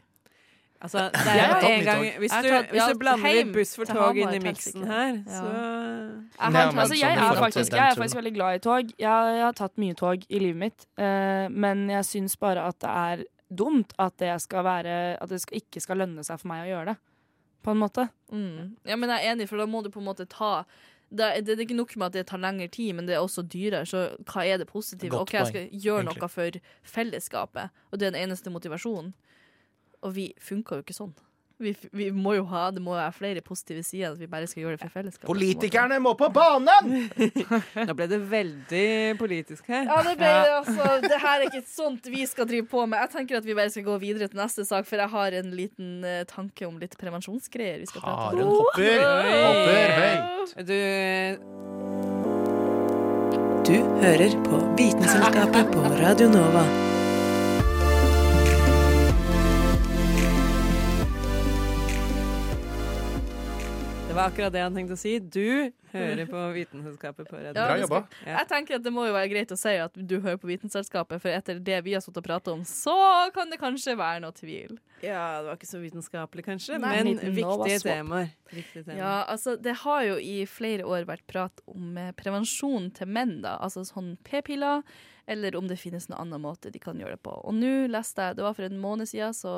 Altså, 0.84 1.06
det 1.16 1.36
Jeg 1.36 1.40
er 1.40 1.50
jo 1.50 1.56
en 1.56 1.64
mye 1.64 1.84
gang 1.88 2.02
tog. 2.04 2.20
Hvis 2.20 2.32
du, 2.32 2.48
tatt- 2.50 2.72
hvis 2.72 2.88
du 2.92 2.98
blander 3.00 3.24
heim 3.28 3.38
litt 3.48 3.54
buss 3.56 3.76
for 3.76 3.86
tog 3.88 4.18
inn 4.20 4.34
i 4.36 4.40
miksen 4.44 4.84
her, 4.88 5.14
Ja. 5.16 5.32
så 5.32 5.48
Jeg 5.48 6.52
har 6.52 6.80
Altså, 6.84 6.96
jeg, 7.00 7.18
er 7.18 7.36
faktisk, 7.40 7.72
jeg 7.72 7.92
er 7.92 7.96
faktisk 7.96 8.16
veldig 8.20 8.34
glad 8.34 8.56
i 8.56 8.60
tog. 8.60 8.92
Jeg, 9.00 9.36
jeg 9.38 9.44
har 9.44 9.54
tatt 9.54 9.78
mye 9.78 9.96
tog 9.96 10.26
i 10.30 10.40
livet 10.40 10.60
mitt, 10.60 10.86
uh, 11.00 11.48
men 11.50 11.88
jeg 11.90 12.04
syns 12.04 12.36
bare 12.40 12.68
at 12.68 12.80
det 12.80 12.90
er 12.90 13.24
dumt 13.56 13.94
at 14.02 14.16
det, 14.22 14.34
skal 14.44 14.66
være, 14.68 14.96
at 15.22 15.32
det 15.32 15.42
skal, 15.44 15.62
ikke 15.62 15.84
skal 15.84 16.02
lønne 16.04 16.26
seg 16.26 16.42
for 16.42 16.52
meg 16.52 16.66
å 16.66 16.72
gjøre 16.72 16.94
det. 16.94 16.98
På 17.64 17.72
en 17.72 17.80
måte. 17.80 18.10
mm. 18.34 18.74
Ja, 18.90 18.98
men 19.00 19.12
jeg 19.14 19.24
er 19.24 19.36
enig, 19.36 19.48
for 19.48 19.62
da 19.62 19.68
må 19.70 19.84
du 19.84 19.92
på 19.94 20.02
en 20.02 20.10
måte 20.10 20.28
ta 20.30 20.64
det 21.14 21.26
er, 21.26 21.44
det 21.46 21.54
er 21.54 21.62
ikke 21.62 21.78
nok 21.78 21.92
med 21.96 22.08
at 22.08 22.16
det 22.18 22.24
tar 22.32 22.42
lengre 22.42 22.68
tid, 22.74 22.96
men 22.98 23.06
det 23.06 23.14
er 23.14 23.22
også 23.22 23.44
dyrere. 23.46 23.86
Så 23.86 24.16
hva 24.30 24.46
er 24.50 24.58
det 24.58 24.66
positive? 24.70 25.12
Godt 25.14 25.30
OK, 25.30 25.34
jeg 25.38 25.52
skal 25.52 25.84
gjøre 25.86 26.06
noe 26.08 26.30
for 26.32 26.58
fellesskapet, 26.90 27.84
og 27.92 28.00
det 28.00 28.08
er 28.08 28.16
den 28.16 28.24
eneste 28.24 28.54
motivasjonen. 28.54 29.12
Og 30.04 30.16
vi 30.18 30.32
funker 30.42 30.80
jo 30.80 30.86
ikke 30.86 30.98
sånn. 30.98 31.14
Vi, 31.62 31.74
vi 31.94 32.08
må 32.12 32.34
jo 32.34 32.44
ha, 32.50 32.72
Det 32.74 32.82
må 32.82 32.96
jo 32.96 33.00
være 33.00 33.14
flere 33.16 33.42
positive 33.46 33.84
sider 33.86 34.08
enn 34.10 34.16
at 34.16 34.22
vi 34.22 34.28
bare 34.32 34.48
skal 34.50 34.64
gjøre 34.64 34.76
det 34.78 34.82
for 34.82 34.94
fellesskapet. 34.98 35.30
Politikerne 35.30 36.00
må 36.04 36.14
på 36.20 36.30
banen! 36.34 37.10
Nå 37.88 37.96
ble 37.98 38.08
det 38.10 38.20
veldig 38.32 38.88
politisk 39.20 39.70
her. 39.72 39.86
Ja, 39.88 40.00
det 40.08 40.16
ble 40.20 40.32
det, 40.34 40.54
altså. 40.58 40.88
Det 41.06 41.20
her 41.22 41.36
er 41.40 41.46
ikke 41.52 41.64
sånt 41.70 42.10
vi 42.12 42.26
skal 42.30 42.50
drive 42.50 42.68
på 42.72 42.86
med. 42.88 42.98
Jeg 43.06 43.14
tenker 43.18 43.40
at 43.40 43.48
vi 43.48 43.58
bare 43.58 43.72
skal 43.74 43.86
gå 43.88 43.98
videre 44.02 44.28
til 44.32 44.42
neste 44.42 44.66
sak, 44.68 44.88
for 44.90 45.04
jeg 45.04 45.10
har 45.14 45.38
en 45.40 45.54
liten 45.56 45.90
uh, 46.06 46.24
tanke 46.30 46.68
om 46.68 46.80
litt 46.82 46.98
prevensjonsgreier 47.00 47.84
vi 47.84 47.92
skal 47.92 48.02
prate 48.04 48.18
om. 48.18 48.24
Haren 48.34 48.50
hopper. 48.50 48.98
Hopper 49.44 49.90
høyt. 50.00 50.50
Du 50.72 50.80
Du 53.64 53.78
hører 54.02 54.34
på 54.44 54.58
Vitenselskapet 54.76 55.72
på 55.72 55.80
Radio 56.02 56.28
Nova. 56.34 56.93
Det 64.14 64.18
var 64.18 64.28
akkurat 64.30 64.54
det 64.54 64.62
han 64.62 64.76
tenkte 64.78 64.94
å 64.94 65.00
si. 65.02 65.12
Du 65.18 65.72
hører 65.90 66.28
på 66.30 66.42
Vitenselskapet 66.54 67.26
på 67.26 67.34
Radio 67.34 67.58
Ja, 67.58 67.64
Bra 67.66 67.78
jobba. 67.82 68.02
Ja. 68.22 68.36
Jeg 68.36 68.48
tenker 68.52 68.76
at 68.78 68.84
Det 68.86 68.92
må 68.94 69.08
jo 69.08 69.16
være 69.16 69.32
greit 69.32 69.50
å 69.50 69.58
si 69.58 69.72
at 69.82 69.96
du 69.98 70.14
hører 70.20 70.38
på 70.38 70.52
Vitenselskapet, 70.52 71.18
for 71.24 71.34
etter 71.34 71.58
det 71.58 71.80
vi 71.82 71.96
har 71.98 72.04
stått 72.06 72.20
og 72.22 72.28
pratet 72.28 72.52
om, 72.54 72.62
så 72.62 72.94
kan 73.34 73.50
det 73.50 73.58
kanskje 73.58 73.96
være 73.98 74.22
noe 74.22 74.36
tvil. 74.38 74.78
Ja, 75.02 75.42
det 75.42 75.50
var 75.50 75.58
ikke 75.58 75.72
så 75.72 75.82
vitenskapelig, 75.82 76.46
kanskje, 76.46 76.78
Nei, 76.84 76.92
men 77.00 77.24
viktige 77.40 77.80
temaer. 77.88 78.30
Viktige 78.54 78.84
temaer. 78.84 79.02
Ja, 79.02 79.16
altså 79.34 79.56
Det 79.58 79.74
har 79.82 80.06
jo 80.06 80.22
i 80.22 80.44
flere 80.46 80.86
år 80.86 81.10
vært 81.10 81.26
prat 81.34 81.66
om 81.74 81.98
eh, 81.98 82.14
prevensjon 82.14 82.92
til 82.94 83.10
menn, 83.10 83.40
da. 83.42 83.58
Altså 83.66 83.82
sånn 83.82 84.14
p-piller, 84.30 84.86
eller 85.26 85.56
om 85.56 85.68
det 85.68 85.80
finnes 85.80 86.10
noen 86.10 86.26
annen 86.26 86.44
måte 86.44 86.72
de 86.74 86.82
kan 86.82 87.00
gjøre 87.00 87.16
det 87.16 87.24
på. 87.24 87.34
Og 87.48 87.56
nå 87.56 87.88
leste 87.92 88.28
jeg, 88.28 88.38
det 88.38 88.46
var 88.46 88.56
for 88.58 88.68
en 88.68 88.80
måned 88.82 89.10
siden, 89.10 89.36
så, 89.38 89.54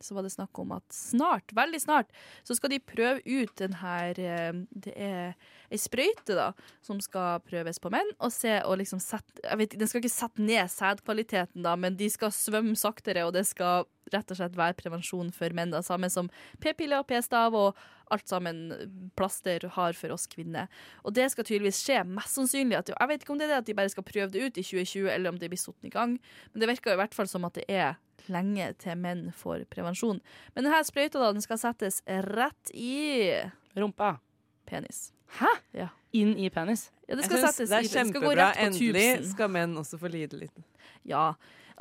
så 0.00 0.16
var 0.16 0.26
det 0.26 0.32
snakk 0.34 0.58
om 0.62 0.74
at 0.76 0.86
snart, 0.96 1.52
veldig 1.56 1.80
snart, 1.82 2.12
så 2.48 2.56
skal 2.56 2.72
de 2.72 2.80
prøve 2.80 3.20
ut 3.26 3.52
den 3.60 3.76
her 3.82 4.18
eh, 4.20 4.62
Det 4.72 4.94
er 4.96 5.34
ei 5.72 5.80
sprøyte, 5.80 6.36
da, 6.36 6.50
som 6.84 7.00
skal 7.04 7.42
prøves 7.44 7.80
på 7.82 7.92
menn, 7.92 8.14
og 8.20 8.32
se 8.34 8.58
og 8.62 8.78
liksom 8.80 9.00
sette 9.02 9.42
Jeg 9.44 9.60
vet 9.60 9.78
Den 9.80 9.90
skal 9.90 10.02
ikke 10.02 10.14
sette 10.14 10.44
ned 10.44 10.70
sædkvaliteten, 10.72 11.64
da, 11.64 11.76
men 11.76 11.98
de 11.98 12.08
skal 12.12 12.32
svømme 12.34 12.76
saktere, 12.78 13.26
og 13.26 13.36
det 13.36 13.46
skal 13.48 13.86
rett 14.12 14.30
og 14.30 14.38
slett 14.38 14.56
være 14.58 14.76
prevensjon 14.78 15.30
for 15.34 15.54
menn. 15.56 15.70
da, 15.70 15.82
Samme 15.82 16.10
som 16.10 16.30
p-piller, 16.60 16.98
og 17.02 17.06
p-stav 17.10 17.54
og 17.54 17.76
alt 18.12 18.28
sammen 18.28 19.10
plaster 19.16 19.64
har 19.76 19.92
for 19.96 20.12
oss 20.12 20.26
kvinner. 20.26 20.68
Og 21.04 21.14
det 21.16 21.30
skal 21.32 21.44
tydeligvis 21.48 21.80
skje. 21.84 22.02
Mest 22.04 22.36
sannsynlig 22.36 22.76
at, 22.78 22.88
Jeg 22.92 23.08
vet 23.08 23.22
ikke 23.22 23.32
om 23.32 23.38
det 23.38 23.46
er 23.48 23.54
det 23.54 23.60
at 23.62 23.70
de 23.70 23.74
bare 23.78 23.88
skal 23.92 24.04
prøve 24.04 24.30
det 24.32 24.42
ut 24.42 24.58
i 24.58 24.62
2020, 24.62 25.08
eller 25.14 25.30
om 25.32 25.38
det 25.38 25.48
blir 25.52 25.58
satt 25.60 25.84
i 25.84 25.92
gang, 25.92 26.18
men 26.52 26.60
det 26.60 26.68
virker 26.68 26.92
i 26.92 27.00
hvert 27.00 27.14
fall 27.14 27.28
som 27.30 27.44
at 27.48 27.54
det 27.54 27.64
er 27.68 27.96
lenge 28.30 28.68
til 28.78 28.98
menn 29.00 29.32
får 29.34 29.64
prevensjon. 29.72 30.20
Men 30.54 30.64
denne 30.68 30.82
sprøyta 30.86 31.18
da, 31.18 31.32
den 31.32 31.42
skal 31.42 31.58
settes 31.58 32.02
rett 32.06 32.70
i 32.74 33.32
Rumpa. 33.76 34.18
penis. 34.66 35.12
Hæ? 35.38 35.48
Ja. 35.72 35.88
Inn 36.12 36.36
i 36.38 36.50
penis. 36.52 36.90
Ja, 37.08 37.16
det 37.16 37.24
skal 37.24 37.40
settes 37.48 37.70
det 37.70 37.78
i 37.82 37.88
er 37.88 38.04
det 38.04 38.12
gå 38.12 38.20
kjempebra. 38.20 38.52
Endelig 38.60 39.30
skal 39.32 39.48
menn 39.48 39.74
også 39.80 39.98
få 40.00 40.10
lide 40.12 40.38
litt. 40.38 40.62
Ja. 41.08 41.32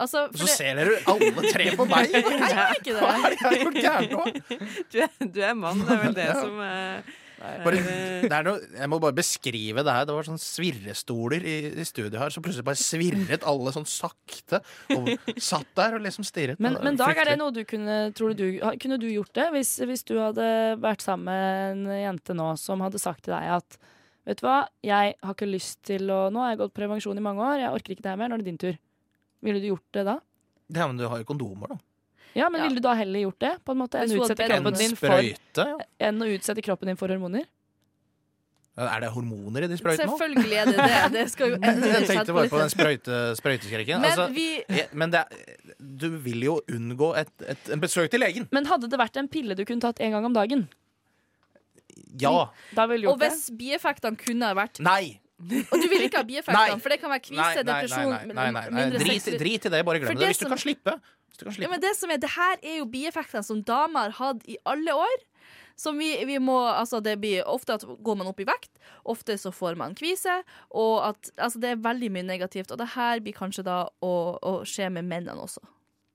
Altså, 0.02 0.26
Så 0.34 0.48
det, 0.48 0.52
ser 0.58 0.78
dere 0.80 1.00
alle 1.12 1.48
tre 1.54 1.72
på 1.78 1.88
meg! 1.90 2.12
jeg 2.16 2.82
ikke 2.82 2.94
det. 2.96 3.00
Hva 3.00 3.12
er 3.16 3.26
det 3.26 3.40
jeg 3.40 3.48
har 3.48 3.58
gjort 3.64 3.82
gærent 3.86 4.16
nå? 4.16 4.70
Du 4.92 5.02
er, 5.06 5.18
du 5.22 5.42
er 5.46 5.58
mann, 5.58 5.84
det 5.86 5.98
er 5.98 6.06
vel 6.06 6.16
det 6.18 6.30
Ja. 6.32 6.38
som 6.42 6.62
uh... 6.62 7.18
Bare, 7.42 7.78
det 8.22 8.40
noe, 8.46 8.60
jeg 8.78 8.90
må 8.92 9.00
bare 9.02 9.16
beskrive 9.18 9.82
det 9.82 9.94
her. 9.96 10.06
Det 10.06 10.14
var 10.14 10.28
sånn 10.28 10.42
svirrestoler 10.42 11.42
i, 11.42 11.56
i 11.74 11.86
studio 11.90 12.20
her, 12.22 12.34
så 12.34 12.44
plutselig 12.44 12.68
bare 12.68 12.78
svirret 12.78 13.46
alle 13.50 13.74
sånn 13.74 13.88
sakte. 13.90 14.60
Og 14.94 15.10
satt 15.42 15.72
der 15.78 15.98
og 15.98 16.06
liksom 16.06 16.28
stirret. 16.28 16.62
Men, 16.62 16.78
men 16.86 17.00
Dag, 17.02 17.18
er 17.18 17.32
det 17.32 17.40
noe 17.42 17.54
du 17.56 17.64
kunne 17.66 17.98
Tror 18.18 18.36
du, 18.38 18.46
kunne 18.82 19.00
du 19.02 19.08
gjort 19.10 19.34
det 19.38 19.48
hvis, 19.56 19.74
hvis 19.88 20.06
du 20.06 20.14
hadde 20.20 20.46
vært 20.82 21.02
sammen 21.02 21.26
med 21.26 21.90
en 21.90 22.04
jente 22.04 22.36
nå 22.38 22.52
som 22.62 22.84
hadde 22.86 23.02
sagt 23.02 23.26
til 23.26 23.34
deg 23.34 23.56
at 23.58 23.82
Vet 24.28 24.38
du 24.38 24.46
hva, 24.46 24.60
jeg 24.86 25.16
har 25.18 25.34
ikke 25.34 25.50
lyst 25.50 25.80
til 25.88 26.12
å 26.14 26.28
Nå 26.34 26.44
har 26.44 26.54
jeg 26.54 26.62
gått 26.62 26.76
prevensjon 26.78 27.18
i 27.18 27.24
mange 27.26 27.42
år, 27.42 27.64
jeg 27.64 27.74
orker 27.74 27.96
ikke 27.96 28.06
det 28.06 28.12
her 28.14 28.20
mer, 28.22 28.30
nå 28.30 28.38
er 28.38 28.44
det 28.44 28.52
din 28.52 28.62
tur. 28.62 28.78
Ville 29.42 29.60
du 29.64 29.68
gjort 29.72 29.88
det 29.98 30.04
da? 30.06 30.20
Ja, 30.72 30.88
men 30.88 30.98
du 30.98 31.08
har 31.10 31.18
jo 31.20 31.26
kondomer, 31.28 31.68
da. 31.76 31.78
Ja, 32.34 32.50
men 32.50 32.62
Ja. 32.62 32.68
ville 32.68 32.80
du 32.80 32.86
da 32.86 32.94
heller 32.96 33.20
gjort 33.26 33.40
det? 33.44 33.56
På 33.66 33.72
en 33.74 33.78
måte 33.82 34.00
Enn 34.00 34.10
å 34.14 34.22
utsette 34.22 34.46
kroppen 34.48 34.68
En 34.68 34.74
din 34.80 34.96
for, 34.96 35.08
sprøyte? 35.12 35.66
ja. 35.68 35.78
enn 36.08 36.22
å 36.24 36.28
utsette 36.32 36.62
kroppen 36.64 36.88
din 36.88 36.96
for 36.96 37.10
hormoner? 37.12 37.44
Er 38.78 39.02
det 39.04 39.10
hormoner 39.12 39.66
i 39.66 39.68
de 39.68 39.76
sprøytene? 39.76 40.08
Selvfølgelig 40.08 40.54
er 40.62 40.66
det 40.66 40.78
det. 40.80 41.00
Det 41.18 41.26
skal 41.34 41.50
jo 41.52 41.58
Jeg 41.60 42.08
tenkte 42.08 42.34
bare 42.34 42.48
på 42.50 42.58
den 42.62 42.70
sprøyte, 42.72 43.18
sprøyteskrekken. 43.36 44.00
Men 44.00 44.12
Altså, 44.14 44.30
vi 44.32 44.64
ja, 44.72 44.86
men 44.94 45.12
det 45.12 45.20
er, 45.26 45.74
du 46.00 46.08
vil 46.24 46.42
jo 46.48 46.62
unngå 46.72 47.12
et, 47.20 47.34
et, 47.52 47.70
en 47.76 47.82
besøk 47.84 48.10
til 48.10 48.24
legen. 48.24 48.48
Men 48.56 48.66
hadde 48.72 48.88
det 48.90 48.98
vært 48.98 49.18
en 49.20 49.28
pille 49.28 49.58
du 49.60 49.66
kunne 49.68 49.82
tatt 49.84 50.00
en 50.00 50.12
gang 50.16 50.26
om 50.26 50.34
dagen, 50.34 50.70
Ja. 52.20 52.50
da 52.76 52.86
ville 52.88 53.08
Og 53.08 53.20
gjort 53.20 53.20
det? 53.22 53.30
hvis 53.32 53.50
bieffektene 53.60 54.18
kunne 54.18 54.46
ha 54.48 54.54
vært 54.58 54.80
Nei. 54.84 55.20
Og 55.72 55.82
du 55.82 55.88
vil 55.92 56.06
ikke 56.08 56.22
ha 56.22 56.28
bieffektene, 56.28 56.78
for 56.84 56.94
det 56.94 57.00
kan 57.02 57.12
være 57.14 57.24
kvise, 57.26 57.64
depresjon 57.68 58.14
nei, 58.32 58.52
nei, 58.52 58.68
nei, 58.70 58.86
Drit, 58.98 59.28
drit 59.42 59.66
i 59.68 59.74
det, 59.74 59.82
bare 59.88 60.00
glem 60.04 60.16
det. 60.18 60.28
Hvis 60.32 60.40
du 60.42 60.46
som- 60.46 60.54
kan 60.56 60.62
slippe. 60.64 60.96
Hvis 61.32 61.38
du 61.42 61.46
kan 61.46 61.62
Ja, 61.64 61.70
men 61.70 61.82
det 61.82 61.96
som 61.98 62.12
er, 62.12 62.18
det 62.22 62.30
her 62.36 62.56
er 62.62 62.78
jo 62.80 62.86
bieffektene 62.86 63.44
som 63.44 63.62
damer 63.64 64.12
har 64.12 64.34
hatt 64.34 64.48
i 64.48 64.58
alle 64.66 64.94
år. 64.94 65.18
Som 65.82 65.98
vi, 65.98 66.12
vi 66.26 66.38
må, 66.38 66.58
altså 66.70 67.00
det 67.02 67.16
blir 67.22 67.42
Ofte 67.50 67.74
at 67.74 67.82
går 67.82 68.18
man 68.20 68.28
opp 68.30 68.40
i 68.40 68.46
vekt, 68.46 68.70
ofte 69.06 69.34
så 69.40 69.50
får 69.56 69.76
man 69.80 69.96
kvise. 69.96 70.44
Og 70.78 71.08
at, 71.08 71.32
altså 71.38 71.60
det 71.64 71.72
er 71.72 71.76
veldig 71.82 72.12
mye 72.12 72.28
negativt. 72.28 72.72
Og 72.72 72.78
det 72.78 72.90
her 72.94 73.20
blir 73.20 73.34
kanskje 73.34 73.64
da 73.66 73.88
å, 74.04 74.12
å 74.38 74.54
skje 74.68 74.92
med 74.92 75.08
mennene 75.10 75.42
også. 75.42 75.64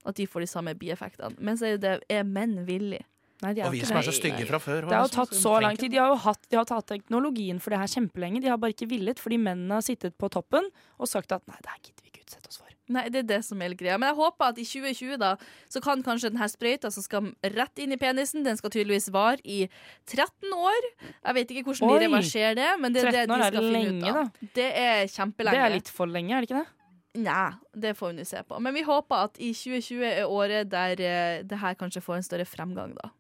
At 0.07 0.15
de 0.21 0.27
får 0.31 0.45
de 0.45 0.47
samme 0.47 0.75
bieffektene. 0.79 1.35
Men 1.43 1.59
så 1.59 1.73
er 1.73 1.79
det, 1.83 1.97
er 2.09 2.23
menn 2.23 2.61
villige. 2.69 3.03
Nei, 3.45 3.53
de 3.53 3.61
er 3.61 3.69
Og 3.69 3.75
vi 3.75 3.83
ikke 3.83 3.91
som 3.91 3.99
er 4.01 4.07
så 4.07 4.15
stygge 4.17 4.47
fra 4.49 4.61
før. 4.63 4.87
Det 4.89 4.97
har 4.97 5.05
jo 5.05 5.13
tatt 5.13 5.35
så 5.37 5.57
lang 5.61 5.77
tid. 5.77 5.93
De 5.93 6.01
har 6.01 6.13
jo 6.15 6.21
hatt, 6.25 6.41
de 6.49 6.57
har 6.57 6.69
tatt 6.69 6.87
teknologien 6.89 7.59
for 7.61 7.75
det 7.75 7.83
her 7.83 7.91
kjempelenge. 7.93 8.41
De 8.45 8.49
har 8.49 8.61
bare 8.61 8.73
ikke 8.73 8.89
villet, 8.89 9.21
fordi 9.21 9.41
mennene 9.43 9.77
har 9.77 9.85
sittet 9.85 10.17
på 10.17 10.31
toppen 10.33 10.71
og 10.97 11.11
sagt 11.11 11.35
at 11.37 11.45
nei, 11.51 11.59
det 11.61 11.75
her 11.75 11.83
gidder 11.83 12.07
vi 12.07 12.13
ikke 12.15 12.25
utsette 12.25 12.49
oss 12.49 12.63
for. 12.63 12.73
Nei, 12.97 13.03
det 13.11 13.25
er 13.25 13.27
det 13.29 13.41
som 13.43 13.61
er 13.67 13.75
greia. 13.77 13.99
Men 13.99 14.13
jeg 14.13 14.19
håper 14.21 14.53
at 14.53 14.61
i 14.63 14.65
2020 14.65 15.19
da, 15.21 15.33
så 15.73 15.83
kan 15.85 16.05
kanskje 16.07 16.31
denne 16.31 16.49
sprøyta 16.49 16.93
som 16.95 17.05
skal 17.05 17.33
rett 17.57 17.83
inn 17.83 17.93
i 17.93 17.99
penisen, 18.01 18.47
den 18.47 18.57
skal 18.57 18.73
tydeligvis 18.73 19.11
vare 19.15 19.43
i 19.43 19.67
13 20.07 20.55
år. 20.55 20.89
Jeg 21.03 21.39
vet 21.41 21.53
ikke 21.53 21.67
hvordan 21.69 21.91
Oi. 21.91 21.99
de 21.99 22.09
reverserer 22.09 22.57
det, 22.57 22.71
men 22.81 22.95
det 22.95 23.03
er 23.05 23.11
det 23.11 23.27
de 23.27 23.35
skal 23.35 23.45
er 23.49 23.53
skal 23.53 23.69
finne 23.69 23.83
lenge, 23.83 24.01
ut 24.01 24.23
av. 24.23 24.49
Det 24.57 24.71
er 24.87 25.13
kjempelenge. 25.13 25.59
Det 25.59 25.67
er 25.67 25.77
litt 25.77 25.93
for 25.99 26.15
lenge, 26.17 26.33
er 26.33 26.47
det 26.47 26.51
ikke 26.51 26.63
det? 26.63 26.73
Nei, 27.17 27.51
det 27.73 27.95
får 27.97 28.13
vi 28.13 28.19
nå 28.21 28.27
se 28.29 28.43
på. 28.47 28.59
Men 28.63 28.77
vi 28.77 28.85
håper 28.87 29.29
at 29.29 29.39
i 29.41 29.53
2020 29.57 30.05
er 30.07 30.27
året 30.29 30.69
der 30.71 31.01
eh, 31.01 31.45
det 31.49 31.61
her 31.63 31.77
kanskje 31.79 32.05
får 32.05 32.21
en 32.21 32.27
større 32.27 32.47
fremgang, 32.49 32.93
da. 32.97 33.11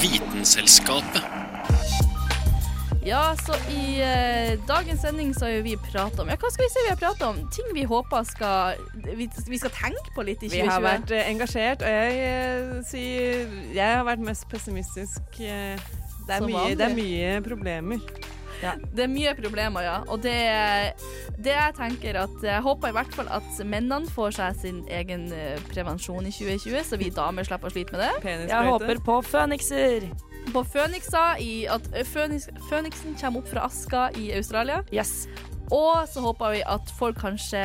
Vitenselskapet. 0.00 1.22
Ja, 3.06 3.34
så 3.46 3.54
i 3.70 4.00
eh, 4.02 4.58
dagens 4.68 5.00
sending 5.00 5.34
så 5.34 5.44
har 5.44 5.52
jo 5.52 5.62
vi 5.62 5.76
prata 5.92 6.22
om 6.22 6.28
Ja, 6.28 6.34
hva 6.38 6.50
skal 6.50 6.64
vi 6.64 6.70
si 6.70 6.82
vi 6.82 6.88
har 6.90 6.98
prata 6.98 7.28
om? 7.28 7.36
Ting 7.54 7.68
vi 7.74 7.84
håper 7.86 8.22
skal 8.26 8.80
vi, 9.04 9.28
vi 9.48 9.58
skal 9.58 9.70
tenke 9.74 10.14
på 10.14 10.24
litt 10.26 10.42
i 10.42 10.50
2020. 10.50 10.62
Vi 10.62 10.70
har 10.70 10.82
vært 10.82 11.10
eh, 11.14 11.28
engasjert, 11.30 11.82
og 11.82 11.94
jeg 11.94 12.16
eh, 12.30 12.72
sier 12.86 13.54
Jeg 13.74 13.92
har 13.98 14.06
vært 14.06 14.26
mest 14.26 14.48
pessimistisk. 14.50 15.22
eh, 15.38 15.78
det, 16.26 16.40
er 16.40 16.48
mye, 16.50 16.74
det 16.74 16.88
er 16.88 16.96
mye 16.98 17.36
problemer. 17.46 18.02
Det 18.62 19.04
er 19.04 19.10
mye 19.10 19.34
problemer, 19.38 19.86
ja. 19.86 19.96
Og 20.12 20.22
det, 20.24 20.36
det 21.38 21.54
jeg 21.54 21.74
tenker 21.76 22.20
at 22.22 22.44
Jeg 22.44 22.62
håper 22.64 22.92
i 22.92 22.96
hvert 22.96 23.16
fall 23.16 23.28
at 23.36 23.60
mennene 23.64 24.10
får 24.12 24.38
seg 24.38 24.62
sin 24.62 24.78
egen 24.92 25.28
eh, 25.34 25.58
prevensjon 25.72 26.26
i 26.26 26.32
2020, 26.34 26.78
så 26.88 27.00
vi 27.00 27.10
damer 27.14 27.46
slipper 27.46 27.70
å 27.70 27.74
slite 27.74 27.96
med 27.96 28.04
det. 28.06 28.36
Jeg 28.48 28.70
håper 28.70 29.02
på 29.04 29.18
fønikser. 29.26 30.08
på 30.54 30.62
fønikser, 30.72 31.42
i 31.42 31.66
at 31.70 31.90
Føniks, 32.06 32.48
Føniksen 32.70 33.18
kommer 33.20 33.42
opp 33.42 33.50
fra 33.50 33.66
aska 33.66 34.08
i 34.16 34.30
Australia. 34.36 34.82
Yes. 34.94 35.26
Og 35.74 36.06
så 36.08 36.22
håper 36.22 36.56
vi 36.56 36.64
at 36.66 36.90
folk 36.98 37.18
kanskje 37.20 37.62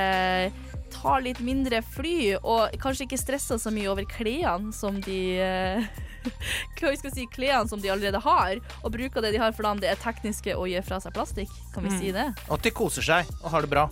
tar 0.92 1.24
litt 1.24 1.40
mindre 1.44 1.82
fly, 1.86 2.38
og 2.42 2.74
kanskje 2.82 3.08
ikke 3.08 3.20
stresser 3.22 3.62
så 3.62 3.72
mye 3.74 3.90
over 3.92 4.08
klærne 4.10 4.74
som 4.76 4.98
de 5.06 5.22
eh, 5.42 5.92
Hva 6.80 6.92
vi 6.94 6.98
skal 7.02 7.12
si, 7.16 7.26
klærne 7.34 7.70
som 7.72 7.82
de 7.82 7.90
allerede 7.94 8.20
har, 8.24 8.60
og 8.84 8.92
bruker 8.94 9.22
det 9.26 9.32
de 9.36 9.42
har 9.42 9.52
for 9.58 9.64
dem 9.68 9.80
det 9.84 9.90
er 9.92 10.00
tekniske 10.02 10.56
å 10.58 10.64
gi 10.70 10.80
fra 10.86 11.00
seg 11.04 11.14
plastikk. 11.16 11.52
Kan 11.74 11.84
vi 11.88 11.92
si 11.98 12.12
det? 12.16 12.28
Og 12.50 12.58
at 12.60 12.64
de 12.68 12.72
koser 12.76 13.06
seg 13.06 13.30
og 13.42 13.50
har 13.56 13.62
det 13.66 13.72
bra. 13.74 13.86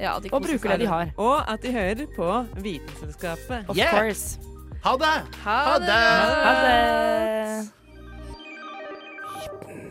Ja, 0.00 0.16
de 0.18 0.30
Og 0.32 0.40
koser 0.40 0.56
bruker 0.56 0.68
det 0.74 0.80
de 0.86 0.90
har. 0.90 1.06
Og 1.20 1.38
at 1.52 1.60
de 1.62 1.72
hører 1.74 2.06
på 2.16 2.28
Vitenselskapet. 2.64 3.68
Of 3.68 3.76
Yeah. 3.76 3.92
course. 3.92 4.38
Ha 4.82 4.96
det! 4.98 5.14
Ha 5.44 5.78
det! 5.78 6.02
Ha 6.42 6.52
det! 6.66 7.70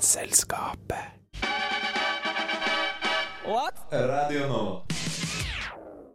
Selskapet. 0.02 1.18
Radio 3.92 4.48
Nova. 4.48 5.01